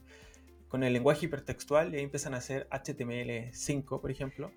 [0.68, 1.92] con el lenguaje hipertextual.
[1.92, 4.52] Y ahí empiezan a hacer HTML5, por ejemplo.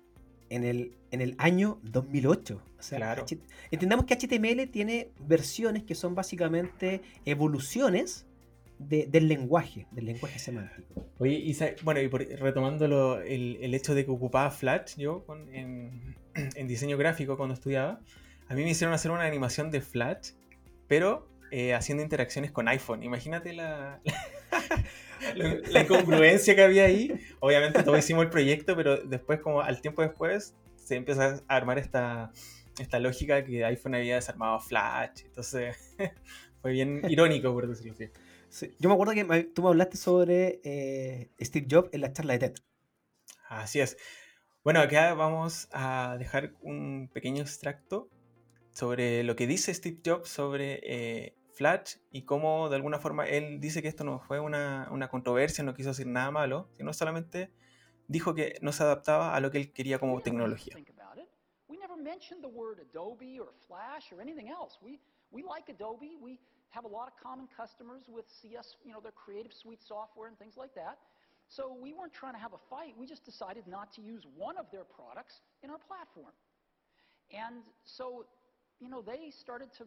[0.50, 2.62] En el, en el año 2008.
[2.90, 3.24] claro.
[3.70, 8.26] entendamos que HTML tiene versiones que son básicamente evoluciones
[8.88, 11.06] del lenguaje, del lenguaje semántico.
[11.18, 16.96] Oye, y bueno, y retomando el, hecho de que ocupaba Flash, yo en, en, diseño
[16.96, 18.00] gráfico cuando estudiaba,
[18.48, 20.32] a mí me hicieron hacer una animación de Flash,
[20.86, 23.02] pero eh, haciendo interacciones con iPhone.
[23.02, 24.00] Imagínate la,
[25.34, 27.12] la, incongruencia que había ahí.
[27.40, 31.78] Obviamente todos hicimos el proyecto, pero después, como al tiempo después, se empieza a armar
[31.78, 32.32] esta,
[32.78, 35.22] esta lógica que iPhone había desarmado Flash.
[35.24, 35.76] Entonces,
[36.60, 38.08] fue bien irónico, por decirlo así.
[38.78, 42.38] Yo me acuerdo que tú me hablaste sobre eh, Steve Jobs en la charla de
[42.38, 42.54] TED.
[43.48, 43.96] Así es.
[44.62, 48.08] Bueno, acá vamos a dejar un pequeño extracto
[48.70, 53.60] sobre lo que dice Steve Jobs sobre eh, Flash y cómo de alguna forma él
[53.60, 57.52] dice que esto no fue una, una, controversia, no quiso decir nada malo, sino solamente
[58.08, 60.74] dijo que no se adaptaba a lo que él quería como tecnología.
[66.74, 70.36] Have a lot of common customers with CS, you know, their creative suite software and
[70.38, 70.98] things like that.
[71.48, 72.92] So we weren't trying to have a fight.
[72.98, 76.34] We just decided not to use one of their products in our platform.
[77.30, 78.26] And so,
[78.80, 79.84] you know, they started to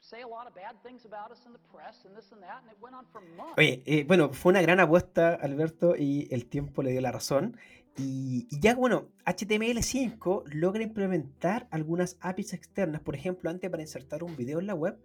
[0.00, 2.58] say a lot of bad things about us in the press and this and that,
[2.62, 3.58] and it went on for months.
[3.58, 7.56] Oye, eh, bueno, fue una gran apuesta, Alberto, y el tiempo le dio la razón.
[7.96, 13.00] Y, y, ya, bueno, HTML5 logra implementar algunas APIs externas.
[13.00, 14.98] Por ejemplo, antes para insertar un video en la web,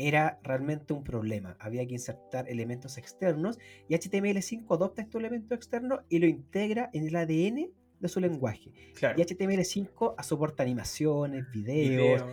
[0.00, 1.56] era realmente un problema.
[1.60, 3.58] Había que insertar elementos externos
[3.88, 8.72] y HTML5 adopta estos elementos externos y lo integra en el ADN de su lenguaje.
[8.94, 12.24] Y HTML5 soporta animaciones, videos,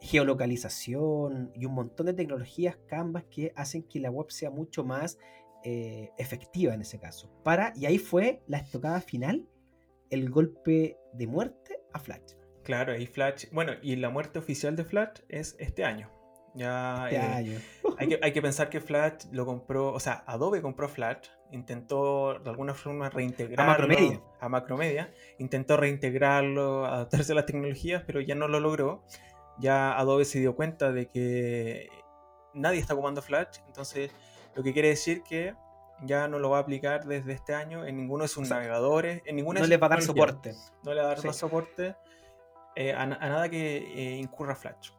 [0.00, 5.18] geolocalización y un montón de tecnologías Canvas que hacen que la web sea mucho más
[5.64, 7.30] eh, efectiva en ese caso.
[7.44, 9.46] Para, y ahí fue la estocada final,
[10.10, 12.34] el golpe de muerte a Flash.
[12.64, 16.10] Claro, y Flash, bueno, y la muerte oficial de Flash es este año.
[16.54, 17.58] Ya, este eh, año.
[17.98, 22.38] hay, que, hay que pensar que Flash lo compró, o sea, Adobe compró Flash, intentó
[22.38, 24.20] de alguna forma reintegrarlo a Macromedia.
[24.40, 29.02] a Macromedia, intentó reintegrarlo, adaptarse a las tecnologías, pero ya no lo logró.
[29.58, 31.88] Ya Adobe se dio cuenta de que
[32.54, 34.10] nadie está ocupando Flash, entonces
[34.54, 35.54] lo que quiere decir que
[36.04, 39.36] ya no lo va a aplicar desde este año en ninguno de sus navegadores, en
[39.36, 40.54] ninguna No le va a dar soporte.
[40.82, 41.94] No le va a dar más soporte
[42.74, 44.90] eh, a, nada que eh, incurra Flash.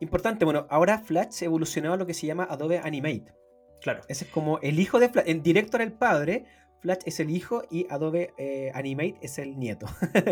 [0.00, 3.32] Importante, bueno, ahora Flash evolucionó a lo que se llama Adobe Animate.
[3.80, 4.02] Claro.
[4.08, 5.28] Ese es como el hijo de Flash.
[5.28, 6.44] En Director el padre,
[6.80, 9.86] Flash es el hijo y Adobe eh, Animate es el nieto.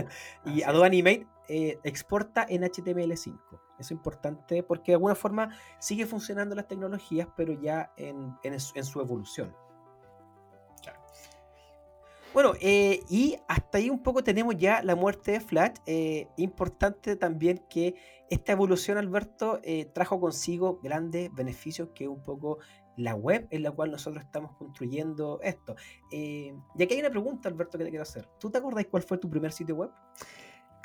[0.44, 3.38] y Adobe Animate exporta en HTML5.
[3.52, 8.58] Eso es importante porque de alguna forma sigue funcionando las tecnologías, pero ya en, en
[8.58, 9.54] su evolución.
[12.36, 15.76] Bueno, eh, y hasta ahí un poco tenemos ya la muerte de Flash.
[15.86, 17.94] Eh, importante también que
[18.30, 22.58] esta evolución, Alberto, eh, trajo consigo grandes beneficios que un poco
[22.96, 25.76] la web en la cual nosotros estamos construyendo esto.
[26.10, 28.26] y aquí hay una pregunta, Alberto, que te quiero hacer.
[28.40, 29.90] ¿Tú te acordás cuál fue tu primer sitio web?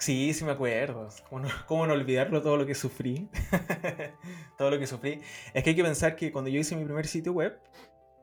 [0.02, 1.10] Sí, sí me acuerdo.
[1.30, 3.30] ¿Cómo no, cómo no olvidarlo todo lo que sufrí?
[4.58, 5.22] todo lo que sufrí.
[5.54, 7.60] Es que hay que pensar que cuando yo hice mi primer sitio web,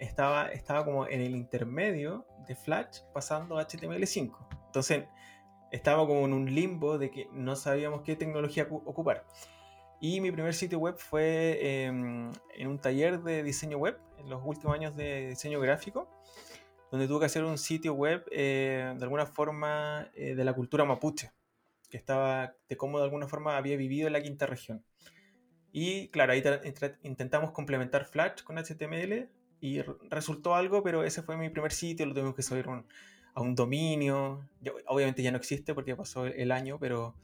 [0.01, 4.33] estaba, estaba como en el intermedio de Flash pasando a HTML5.
[4.67, 5.05] Entonces
[5.71, 9.25] estaba como en un limbo de que no sabíamos qué tecnología ocupar.
[10.01, 14.41] Y mi primer sitio web fue em, en un taller de diseño web, en los
[14.45, 16.09] últimos años de diseño gráfico,
[16.91, 20.85] donde tuve que hacer un sitio web eh, de alguna forma eh, de la cultura
[20.85, 21.33] mapuche,
[21.91, 24.85] que estaba, de cómo de alguna forma había vivido en la quinta región.
[25.73, 26.43] Y claro, ahí
[27.03, 29.29] intentamos complementar Flash con HTML
[29.61, 32.67] y resultó algo, pero ese fue mi primer sitio, lo tuvimos que subir
[33.39, 34.41] a un dominio.
[34.87, 37.15] obviamente ya no existe porque pasó el año, pero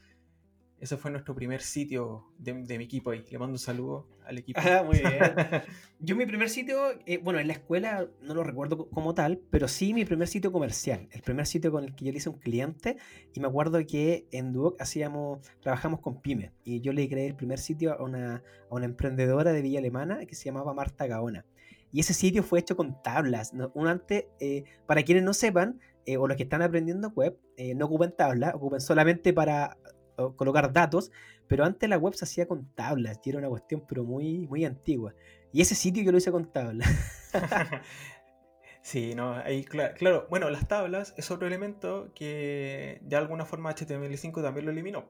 [0.79, 3.25] ese fue nuestro primer sitio de, mi equipo ahí.
[3.31, 4.61] Le mando un saludo al equipo.
[4.63, 5.11] Ah, muy bien.
[5.99, 9.67] yo mi primer sitio, eh, bueno, en la escuela no lo recuerdo como tal, pero
[9.67, 11.09] sí mi primer sitio comercial.
[11.11, 12.97] El primer sitio con el que yo le hice un cliente
[13.33, 17.35] y me acuerdo que en Duoc hacíamos, trabajamos con pymes y yo le creé el
[17.35, 18.37] primer sitio a una,
[18.71, 21.45] a una emprendedora de Villa Alemana que se llamaba Marta Gaona.
[21.95, 23.53] Y ese sitio fue hecho con tablas.
[23.73, 27.75] Un antes, eh, para quienes no sepan, eh, o los que están aprendiendo web, eh,
[27.75, 29.77] no ocupan tablas, ocupan solamente para
[30.37, 31.11] colocar datos,
[31.49, 34.65] pero antes la web se hacía con tablas y era una cuestión pero muy, muy
[34.65, 35.13] antigua.
[35.53, 36.89] Y ese sitio yo lo hice con tablas.
[38.83, 44.41] sí, no, ahí claro, Bueno, las tablas es otro elemento que de alguna forma HTML5
[44.41, 45.09] también lo eliminó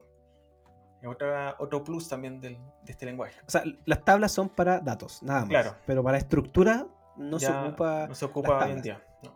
[1.07, 3.39] otro plus también de este lenguaje.
[3.47, 5.49] O sea, las tablas son para datos, nada más.
[5.49, 5.75] Claro.
[5.85, 8.07] Pero para estructura no se ocupa.
[8.07, 9.03] No se ocupa hoy en día.
[9.21, 9.34] Claro.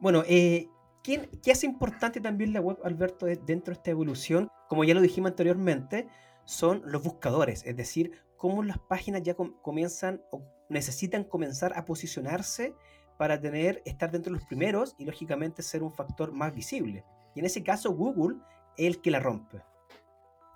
[0.00, 0.68] Bueno, eh,
[1.02, 4.48] ¿qué, hace importante también la web, Alberto, dentro de esta evolución?
[4.68, 6.08] Como ya lo dijimos anteriormente,
[6.44, 12.74] son los buscadores, es decir, cómo las páginas ya comienzan o necesitan comenzar a posicionarse
[13.16, 17.04] para tener, estar dentro de los primeros y lógicamente ser un factor más visible.
[17.34, 18.36] Y en ese caso Google
[18.76, 19.60] es el que la rompe.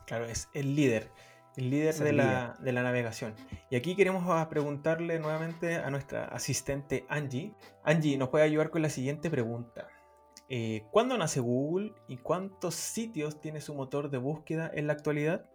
[0.07, 1.11] Claro, es el líder,
[1.57, 3.35] el líder, de, La, de, La, navegación.
[3.71, 7.55] Y aquí queremos preguntarle nuevamente a nuestra asistente Angie.
[7.85, 9.89] Angie, ¿nos puede ayudar con la siguiente pregunta?
[10.49, 15.47] Eh, ¿Cuándo nace Google y cuántos sitios tiene su motor de búsqueda en la actualidad?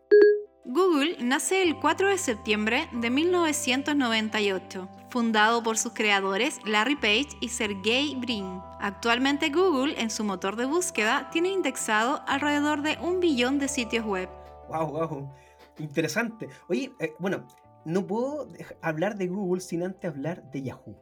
[0.69, 7.49] Google nace el 4 de septiembre de 1998, fundado por sus creadores Larry Page y
[7.49, 8.60] Sergey Brin.
[8.81, 14.05] Actualmente Google en su motor de búsqueda tiene indexado alrededor de un billón de sitios
[14.05, 14.29] web.
[14.67, 15.33] Wow, wow,
[15.80, 16.50] interesante.
[16.68, 17.48] Oye, eh, bueno,
[17.86, 18.48] no puedo
[18.82, 20.98] hablar de Google sin antes hablar de Yahoo.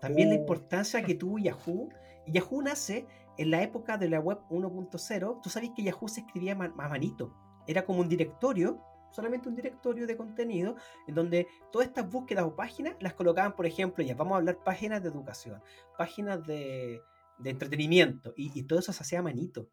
[0.00, 0.38] También la oh.
[0.38, 1.88] importancia que tuvo Yahoo.
[2.26, 5.40] Yahoo nace en la época de la web 1.0.
[5.42, 7.34] Tú sabes que Yahoo se escribía a manito
[7.68, 10.74] era como un directorio, solamente un directorio de contenido,
[11.06, 14.64] en donde todas estas búsquedas o páginas las colocaban, por ejemplo, ya vamos a hablar
[14.64, 15.62] páginas de educación,
[15.96, 17.00] páginas de,
[17.44, 19.68] entretenimiento, y, todo eso se hacía a manito.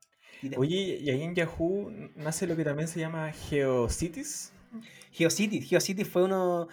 [0.58, 4.54] Oye, y ahí en Yahoo nace lo que también se llama GeoCities.
[5.12, 6.68] GeoCities, GeoCities fue uno,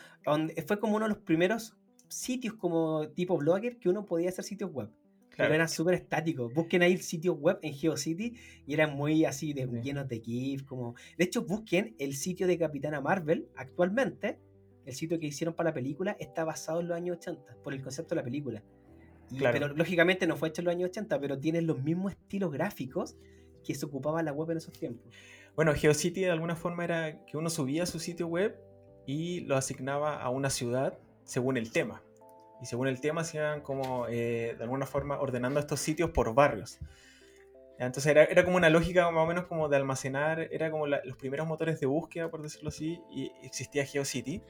[0.67, 1.77] fue como uno de los primeros
[2.09, 4.91] sitios como tipo blogger que uno podía hacer sitios web.
[5.35, 6.53] Pero eran súper estáticos.
[6.53, 8.37] Busquen ahí el sitio web en GeoCity
[8.67, 10.65] y eran muy así, de, llenos de GIF.
[10.65, 10.95] Como...
[11.17, 14.39] De hecho, busquen el sitio de Capitana Marvel actualmente
[14.87, 17.83] el sitio que hicieron para la película, está basado en los años 80, por el
[17.83, 18.63] concepto de la película.
[19.39, 23.17] Pero lógicamente no fue hecho en los años 80, pero tiene los mismos estilos gráficos
[23.63, 25.13] que se ocupaba la web en esos tiempos.
[25.55, 28.59] Bueno, GeoCity de alguna forma era que uno subía su sitio web
[29.07, 32.03] y lo asignaba a una ciudad según el tema.
[32.63, 36.33] Y según el tema se iban como eh, de alguna forma ordenando estos sitios por
[36.35, 36.79] barrios.
[37.79, 41.17] Entonces era, era, como una lógica más o menos como de almacenar, era como los
[41.17, 44.41] primeros motores de búsqueda, por decirlo así, y existía GeoCity.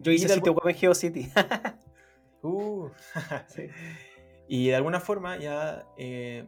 [0.00, 1.30] yo hice sitio web en GeoCity.
[2.42, 2.90] uh,
[4.48, 6.44] Y de alguna forma ya eh,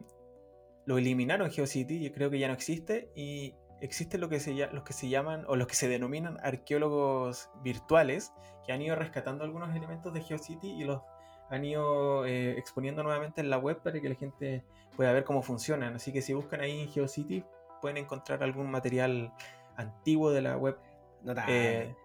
[0.87, 4.83] lo eliminaron GeoCity, yo creo que ya no existe, y existen lo que se, los
[4.83, 8.31] que se llaman, o los que se denominan arqueólogos virtuales,
[8.65, 11.01] que han ido rescatando algunos elementos de GeoCity y los
[11.49, 14.63] han ido eh, exponiendo nuevamente en la web para que la gente
[14.95, 15.95] pueda ver cómo funcionan.
[15.95, 17.43] Así que si buscan ahí en GeoCity
[17.81, 19.33] pueden encontrar algún material
[19.75, 20.77] antiguo de la web
[21.25, 21.47] 1.0.
[21.49, 21.95] Eh,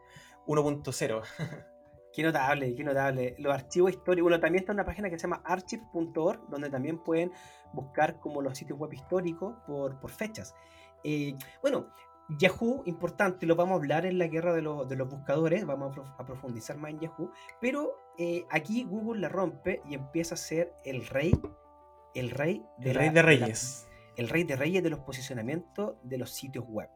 [2.12, 3.36] qué notable, qué notable.
[3.38, 4.24] Los archivos históricos.
[4.24, 7.32] Bueno, también está una página que se llama archive.org, donde también pueden
[7.72, 10.54] buscar como los sitios web históricos por, por fechas.
[11.04, 11.88] Eh, bueno,
[12.38, 16.76] Yahoo, importante, lo vamos a hablar en la guerra de, los buscadores, vamos a, profundizar
[16.76, 21.32] más en Yahoo, pero eh, aquí Google la rompe y empieza a ser el rey,
[22.14, 23.88] el rey de, el rey de reyes.
[24.16, 26.88] el rey de reyes de los posicionamientos de los sitios web.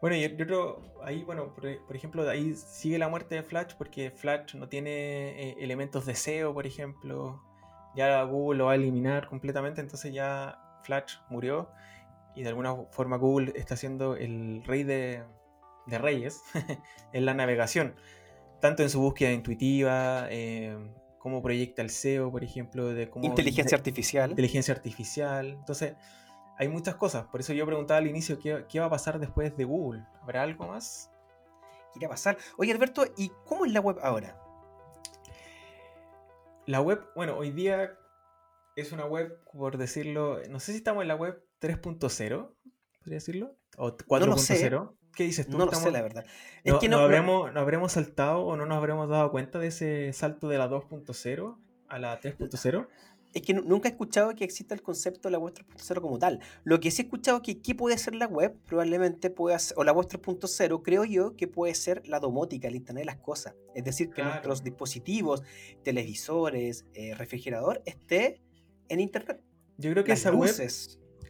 [0.00, 4.54] Bueno, y otro, ahí, bueno, por, ejemplo, ahí sigue la muerte de Flash porque Flash
[4.54, 7.42] no tiene eh, elementos de SEO, por ejemplo.
[7.94, 11.70] Ya Google lo va a eliminar completamente, entonces ya Flash murió
[12.34, 15.24] y de alguna forma Google está siendo el rey de,
[15.86, 16.40] reyes
[17.12, 17.96] en la navegación,
[18.60, 20.76] tanto en su búsqueda intuitiva, eh,
[21.18, 23.26] cómo proyecta el SEO, por ejemplo, de cómo...
[23.26, 24.30] Inteligencia artificial.
[24.30, 25.48] Inteligencia artificial.
[25.48, 25.94] Entonces,
[26.56, 27.26] hay muchas cosas.
[27.26, 30.04] Por eso yo preguntaba al inicio qué, va a pasar después de Google.
[30.22, 31.10] ¿Habrá algo más?
[31.92, 32.38] ¿Qué irá a pasar?
[32.56, 34.39] Oye, Alberto, ¿y cómo es la web ahora?
[36.66, 37.96] La web, bueno, hoy día
[38.76, 42.54] es una web, por decirlo, no sé si estamos en la web 3.0,
[42.98, 44.94] podría decirlo, o 4.0.
[45.14, 45.58] ¿Qué dices tú?
[45.58, 46.24] No lo sé, la verdad.
[46.62, 50.12] Es que no, habremos, ¿No habremos saltado o no nos habremos dado cuenta de ese
[50.12, 51.58] salto de la 2.0
[51.88, 52.86] a la 3.0?
[53.32, 56.40] Es que nunca he escuchado que exista el concepto de la web 3.0 como tal.
[56.64, 59.78] Lo que sí he escuchado es que qué puede ser la web, probablemente puede ser,
[59.78, 63.18] o la web 3.0, creo yo que puede ser la domótica, el Internet de las
[63.18, 63.54] cosas.
[63.74, 65.42] Es decir, que nuestros dispositivos,
[65.84, 68.40] televisores, eh, refrigerador, esté
[68.88, 69.40] en Internet.
[69.78, 70.50] Yo creo que esa web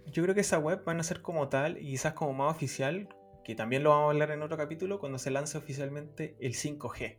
[0.06, 3.08] yo creo que esa web van a ser como tal y quizás como más oficial,
[3.44, 7.18] que también lo vamos a hablar en otro capítulo, cuando se lance oficialmente el 5G.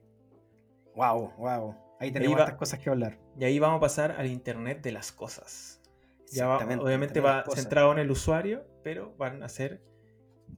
[0.95, 1.90] Wow, wow.
[2.01, 3.19] Ahí tenemos otras cosas que hablar.
[3.37, 5.79] Y ahí vamos a pasar al Internet de las cosas.
[6.31, 9.83] Ya obviamente va centrado en el usuario, pero van a ser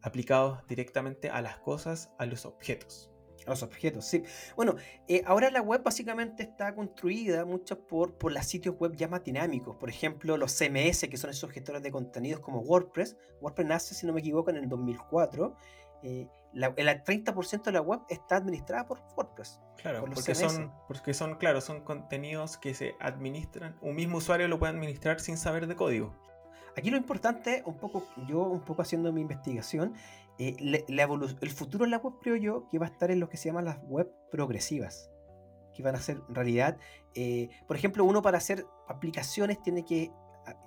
[0.02, 3.12] aplicados directamente a las cosas, a los objetos.
[3.46, 4.24] Los objetos, sí.
[4.56, 4.76] Bueno,
[5.10, 9.26] eh, ahora la web básicamente está construida mucho por, por los sitios web ya más
[9.26, 9.76] dinámicos.
[9.76, 13.18] Por ejemplo, los CMS, que son esos gestores de contenidos como WordPress.
[13.42, 15.58] WordPress nace, si no me equivoco, en el 2004.
[16.04, 19.60] Eh, el 30% de la web está administrada por WordPress.
[19.78, 23.76] Claro, porque, son, porque son, claro, son contenidos que se administran.
[23.82, 26.16] Un mismo usuario lo puede administrar sin saber de código.
[26.78, 29.94] Aquí lo importante, un poco, yo un poco haciendo mi investigación,
[30.40, 30.56] eh,
[30.88, 33.50] el futuro de la web creo yo que va a estar en lo que se
[33.50, 35.12] llaman las web progresivas,
[35.76, 36.78] que van a ser en realidad,
[37.14, 40.12] eh, por ejemplo, uno para hacer aplicaciones tiene que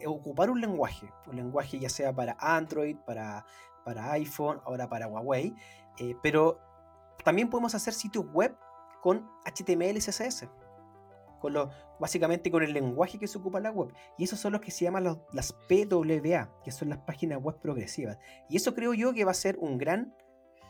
[0.06, 3.44] ocupar un lenguaje, un lenguaje ya sea para Android, para,
[3.86, 5.54] para iPhone, ahora para Huawei,
[6.22, 6.58] pero
[7.24, 8.54] también podemos hacer sitios web
[9.00, 10.48] con HTML y CSS
[11.38, 11.70] con lo,
[12.00, 13.92] básicamente con el lenguaje que se ocupa en la web.
[14.18, 18.18] Y esos son los que se llaman las PWA, que son las páginas web progresivas.
[18.48, 20.14] Y eso creo yo que va a ser un gran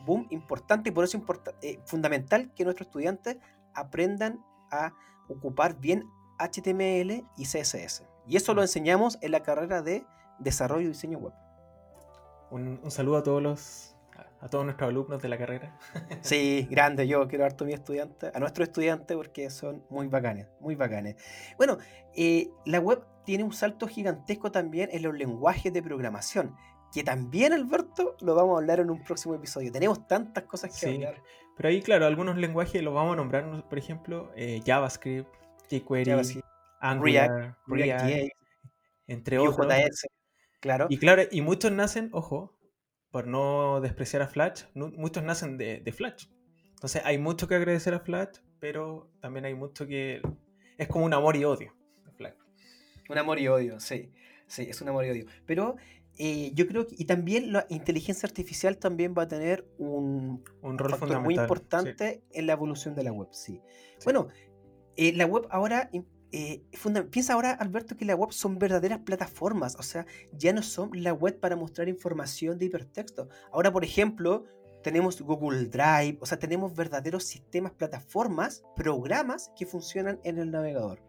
[0.05, 1.25] boom importante y por eso es
[1.62, 3.39] eh, fundamental que nuestros estudiantes
[3.75, 4.93] aprendan a
[5.29, 6.05] ocupar bien
[6.39, 8.05] HTML y CSS.
[8.27, 10.05] Y eso lo enseñamos en la carrera de
[10.39, 11.33] desarrollo y diseño web.
[12.51, 13.97] Un saludo a todos los
[14.40, 15.78] a todos nuestros alumnos de la carrera.
[16.22, 20.47] Sí, grande, yo quiero harto a mi estudiante, a nuestros estudiantes porque son muy bacanes,
[20.61, 21.16] muy bacanes.
[21.57, 21.78] Bueno,
[22.14, 26.55] eh, la web tiene un salto gigantesco también en los lenguajes de programación,
[26.92, 29.72] que también, Alberto, lo vamos a hablar en un próximo episodio.
[29.72, 31.22] Tenemos tantas cosas que hablar.
[31.57, 35.28] Pero ahí, claro, algunos lenguajes los vamos a nombrar, por ejemplo, eh, JavaScript,
[35.70, 36.42] jQuery,
[36.80, 38.32] Angular, React,
[39.07, 39.66] entre otros.
[40.61, 40.86] Claro.
[40.88, 42.57] Y claro, y muchos nacen, ojo,
[43.11, 46.26] por no despreciar a Flash, muchos nacen de, Flash.
[46.70, 50.20] Entonces hay mucho que agradecer a Flash, pero también hay mucho que
[50.76, 51.74] es como un amor y odio.
[53.09, 54.12] Un amor y odio, sí.
[54.48, 55.26] Sí, es un amor y odio.
[55.46, 55.76] Pero
[56.18, 60.78] eh, yo creo que, y también la inteligencia artificial también va a tener un, un
[60.78, 63.61] rol factor muy importante en la evolución de la web, sí.
[64.04, 64.28] Bueno,
[64.96, 65.90] eh, la web ahora,
[66.33, 66.62] eh,
[67.11, 71.12] piensa ahora, Alberto, que la web son verdaderas plataformas, o sea, ya no son la
[71.12, 73.29] web para mostrar información de hipertexto.
[73.53, 74.45] Ahora, por ejemplo,
[74.83, 81.01] tenemos Google Drive, o sea, tenemos verdaderos sistemas, plataformas, programas que funcionan en el navegador.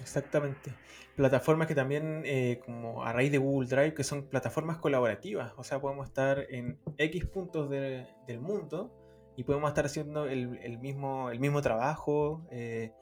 [0.00, 0.74] Exactamente.
[1.16, 5.52] Plataformas que también, eh, como a raíz de Google Drive, que son plataformas colaborativas.
[5.56, 8.90] O sea, podemos estar en X puntos del mundo
[9.36, 12.92] y podemos estar haciendo el, mismo, trabajo, eh,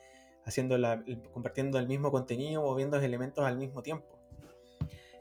[0.44, 4.18] haciendo la, compartiendo el mismo contenido, moviendo elementos al mismo tiempo.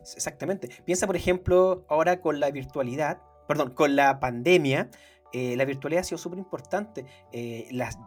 [0.02, 0.70] Exactamente.
[0.86, 4.90] Piensa, por ejemplo, ahora con la virtualidad, perdón, con la pandemia,
[5.34, 7.06] eh, la virtualidad ha sido súper importante.
[7.32, 7.98] Eh, las,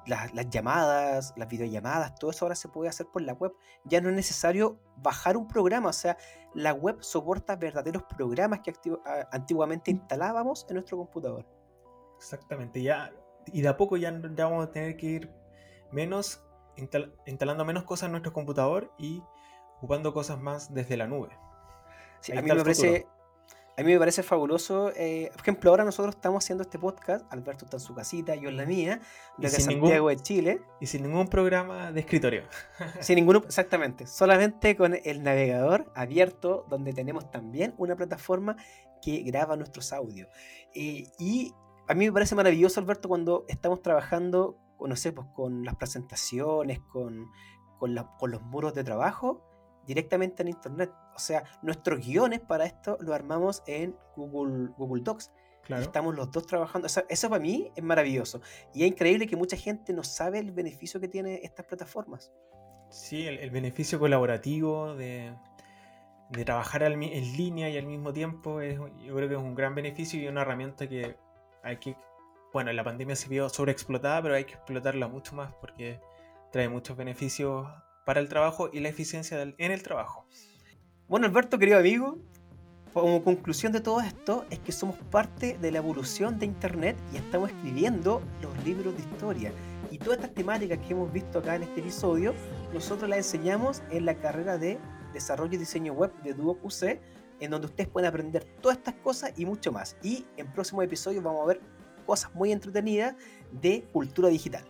[0.50, 3.52] llamadas, las videollamadas, todo eso ahora se puede hacer por la web.
[3.84, 6.16] Ya no es necesario bajar un programa, o sea,
[6.54, 8.72] la web soporta verdaderos programas que
[9.32, 11.46] antiguamente instalábamos en nuestro computador.
[12.16, 13.12] Exactamente, ya,
[13.46, 15.30] y de a poco ya, vamos a tener que ir
[15.90, 16.43] menos,
[16.76, 19.22] instalando menos cosas en nuestro computador y
[19.78, 21.30] ocupando cosas más desde la nube.
[22.20, 23.06] Sí, a mí me parece
[23.76, 24.92] a mí me parece fabuloso.
[24.94, 27.26] Eh, por ejemplo, ahora nosotros estamos haciendo este podcast.
[27.32, 29.00] Alberto está en su casita, yo en la mía,
[29.36, 30.62] desde Santiago de Chile.
[30.80, 32.44] Y sin ningún programa de escritorio.
[33.00, 34.06] sin ninguno, exactamente.
[34.06, 38.56] Solamente con el navegador abierto, donde tenemos también una plataforma
[39.02, 40.28] que graba nuestros audios.
[40.74, 41.52] Eh, y
[41.88, 46.80] a mí me parece maravilloso, Alberto, cuando estamos trabajando, no sé, pues, con las presentaciones,
[46.80, 47.30] con,
[47.78, 49.42] con, con los muros de trabajo
[49.86, 50.92] directamente en Internet.
[51.14, 55.30] O sea, nuestros guiones para esto lo armamos en Google, Google Docs.
[55.68, 56.86] Estamos los dos trabajando.
[56.86, 58.40] eso para mí es maravilloso.
[58.74, 62.32] Y es increíble que mucha gente no sabe el beneficio que tiene estas plataformas.
[62.90, 65.34] Sí, el, beneficio colaborativo de,
[66.44, 70.20] trabajar en línea y al mismo tiempo, es, yo creo que es un gran beneficio
[70.20, 71.16] y una herramienta que
[71.62, 71.96] hay que.
[72.54, 76.00] Bueno, en la pandemia se vio sobreexplotada, pero hay que explotarla mucho más porque
[76.52, 77.66] trae muchos beneficios
[78.06, 80.28] para el trabajo y la eficiencia en el trabajo.
[81.08, 82.16] Bueno, Alberto, querido amigo,
[82.92, 87.16] como conclusión de todo esto es que somos parte de la evolución de Internet y
[87.16, 89.50] estamos escribiendo los libros de historia.
[89.90, 92.34] Y todas estas temáticas que hemos visto acá en este episodio,
[92.72, 94.78] nosotros las enseñamos en la carrera de
[95.12, 97.00] Desarrollo y Diseño Web de DuoQC,
[97.40, 99.96] en donde ustedes pueden aprender todas estas cosas y mucho más.
[100.04, 101.60] Y en próximos episodios vamos a ver
[102.04, 103.14] cosas muy entretenidas
[103.52, 104.64] de cultura digital.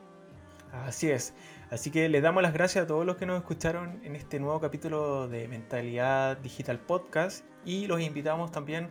[0.72, 1.34] Así es.
[1.70, 4.60] Así que les damos las gracias a todos los que nos escucharon en este nuevo
[4.60, 8.90] capítulo de Mentalidad Digital Podcast y los invitamos también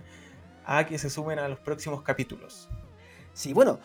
[0.66, 2.70] a que se sumen a los próximos capítulos.
[3.34, 3.80] Sí, bueno,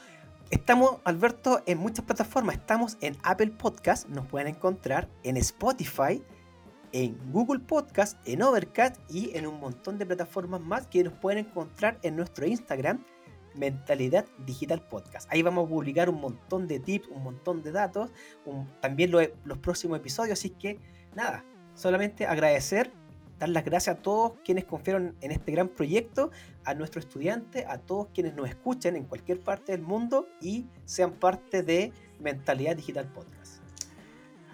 [0.51, 2.57] estamos, Alberto, en muchas plataformas.
[2.57, 6.23] Estamos en Apple Podcast, nos pueden encontrar en Spotify,
[6.93, 11.47] en Google Podcast, en Overcast y en un montón de plataformas más que nos pueden
[11.47, 13.05] encontrar en nuestro Instagram
[13.55, 15.30] Mentalidad Digital Podcast.
[15.32, 18.11] Ahí vamos a publicar un montón de tips, un montón de datos,
[18.80, 20.38] también los próximos episodios.
[20.38, 20.78] Así que
[21.14, 21.44] nada,
[21.74, 22.90] solamente agradecer,
[23.38, 26.30] dar las gracias a todos quienes confiaron en este gran proyecto,
[26.64, 31.12] a nuestros estudiantes, a todos quienes nos escuchan en cualquier parte del mundo y sean
[31.12, 33.62] parte de Mentalidad Digital Podcast.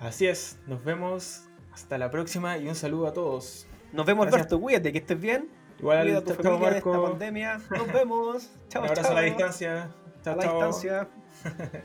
[0.01, 3.67] Así es, nos vemos hasta la próxima y un saludo a todos.
[3.93, 5.49] Nos vemos, Alberto, cuídate, que estés bien.
[5.85, 7.61] Igual Cuida a tu familia esta pandemia.
[7.69, 8.51] Nos vemos.
[8.71, 9.91] Chao, Un abrazo a la distancia.
[10.25, 11.09] Chao, a la distancia.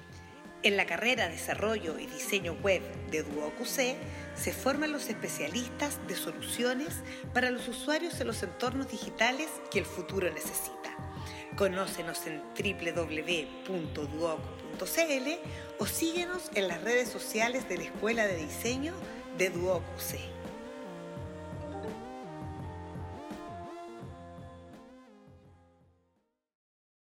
[0.62, 2.82] En la carrera Desarrollo y Diseño Web
[3.12, 3.96] de DuoQC
[4.36, 7.02] se forman los especialistas de soluciones
[7.34, 10.90] para los usuarios en los entornos digitales que el futuro necesita.
[11.56, 13.70] Conócenos en www.duoc.cl
[15.80, 18.94] o síguenos en las redes sociales de la Escuela de Diseño
[19.38, 20.39] de DuoQC.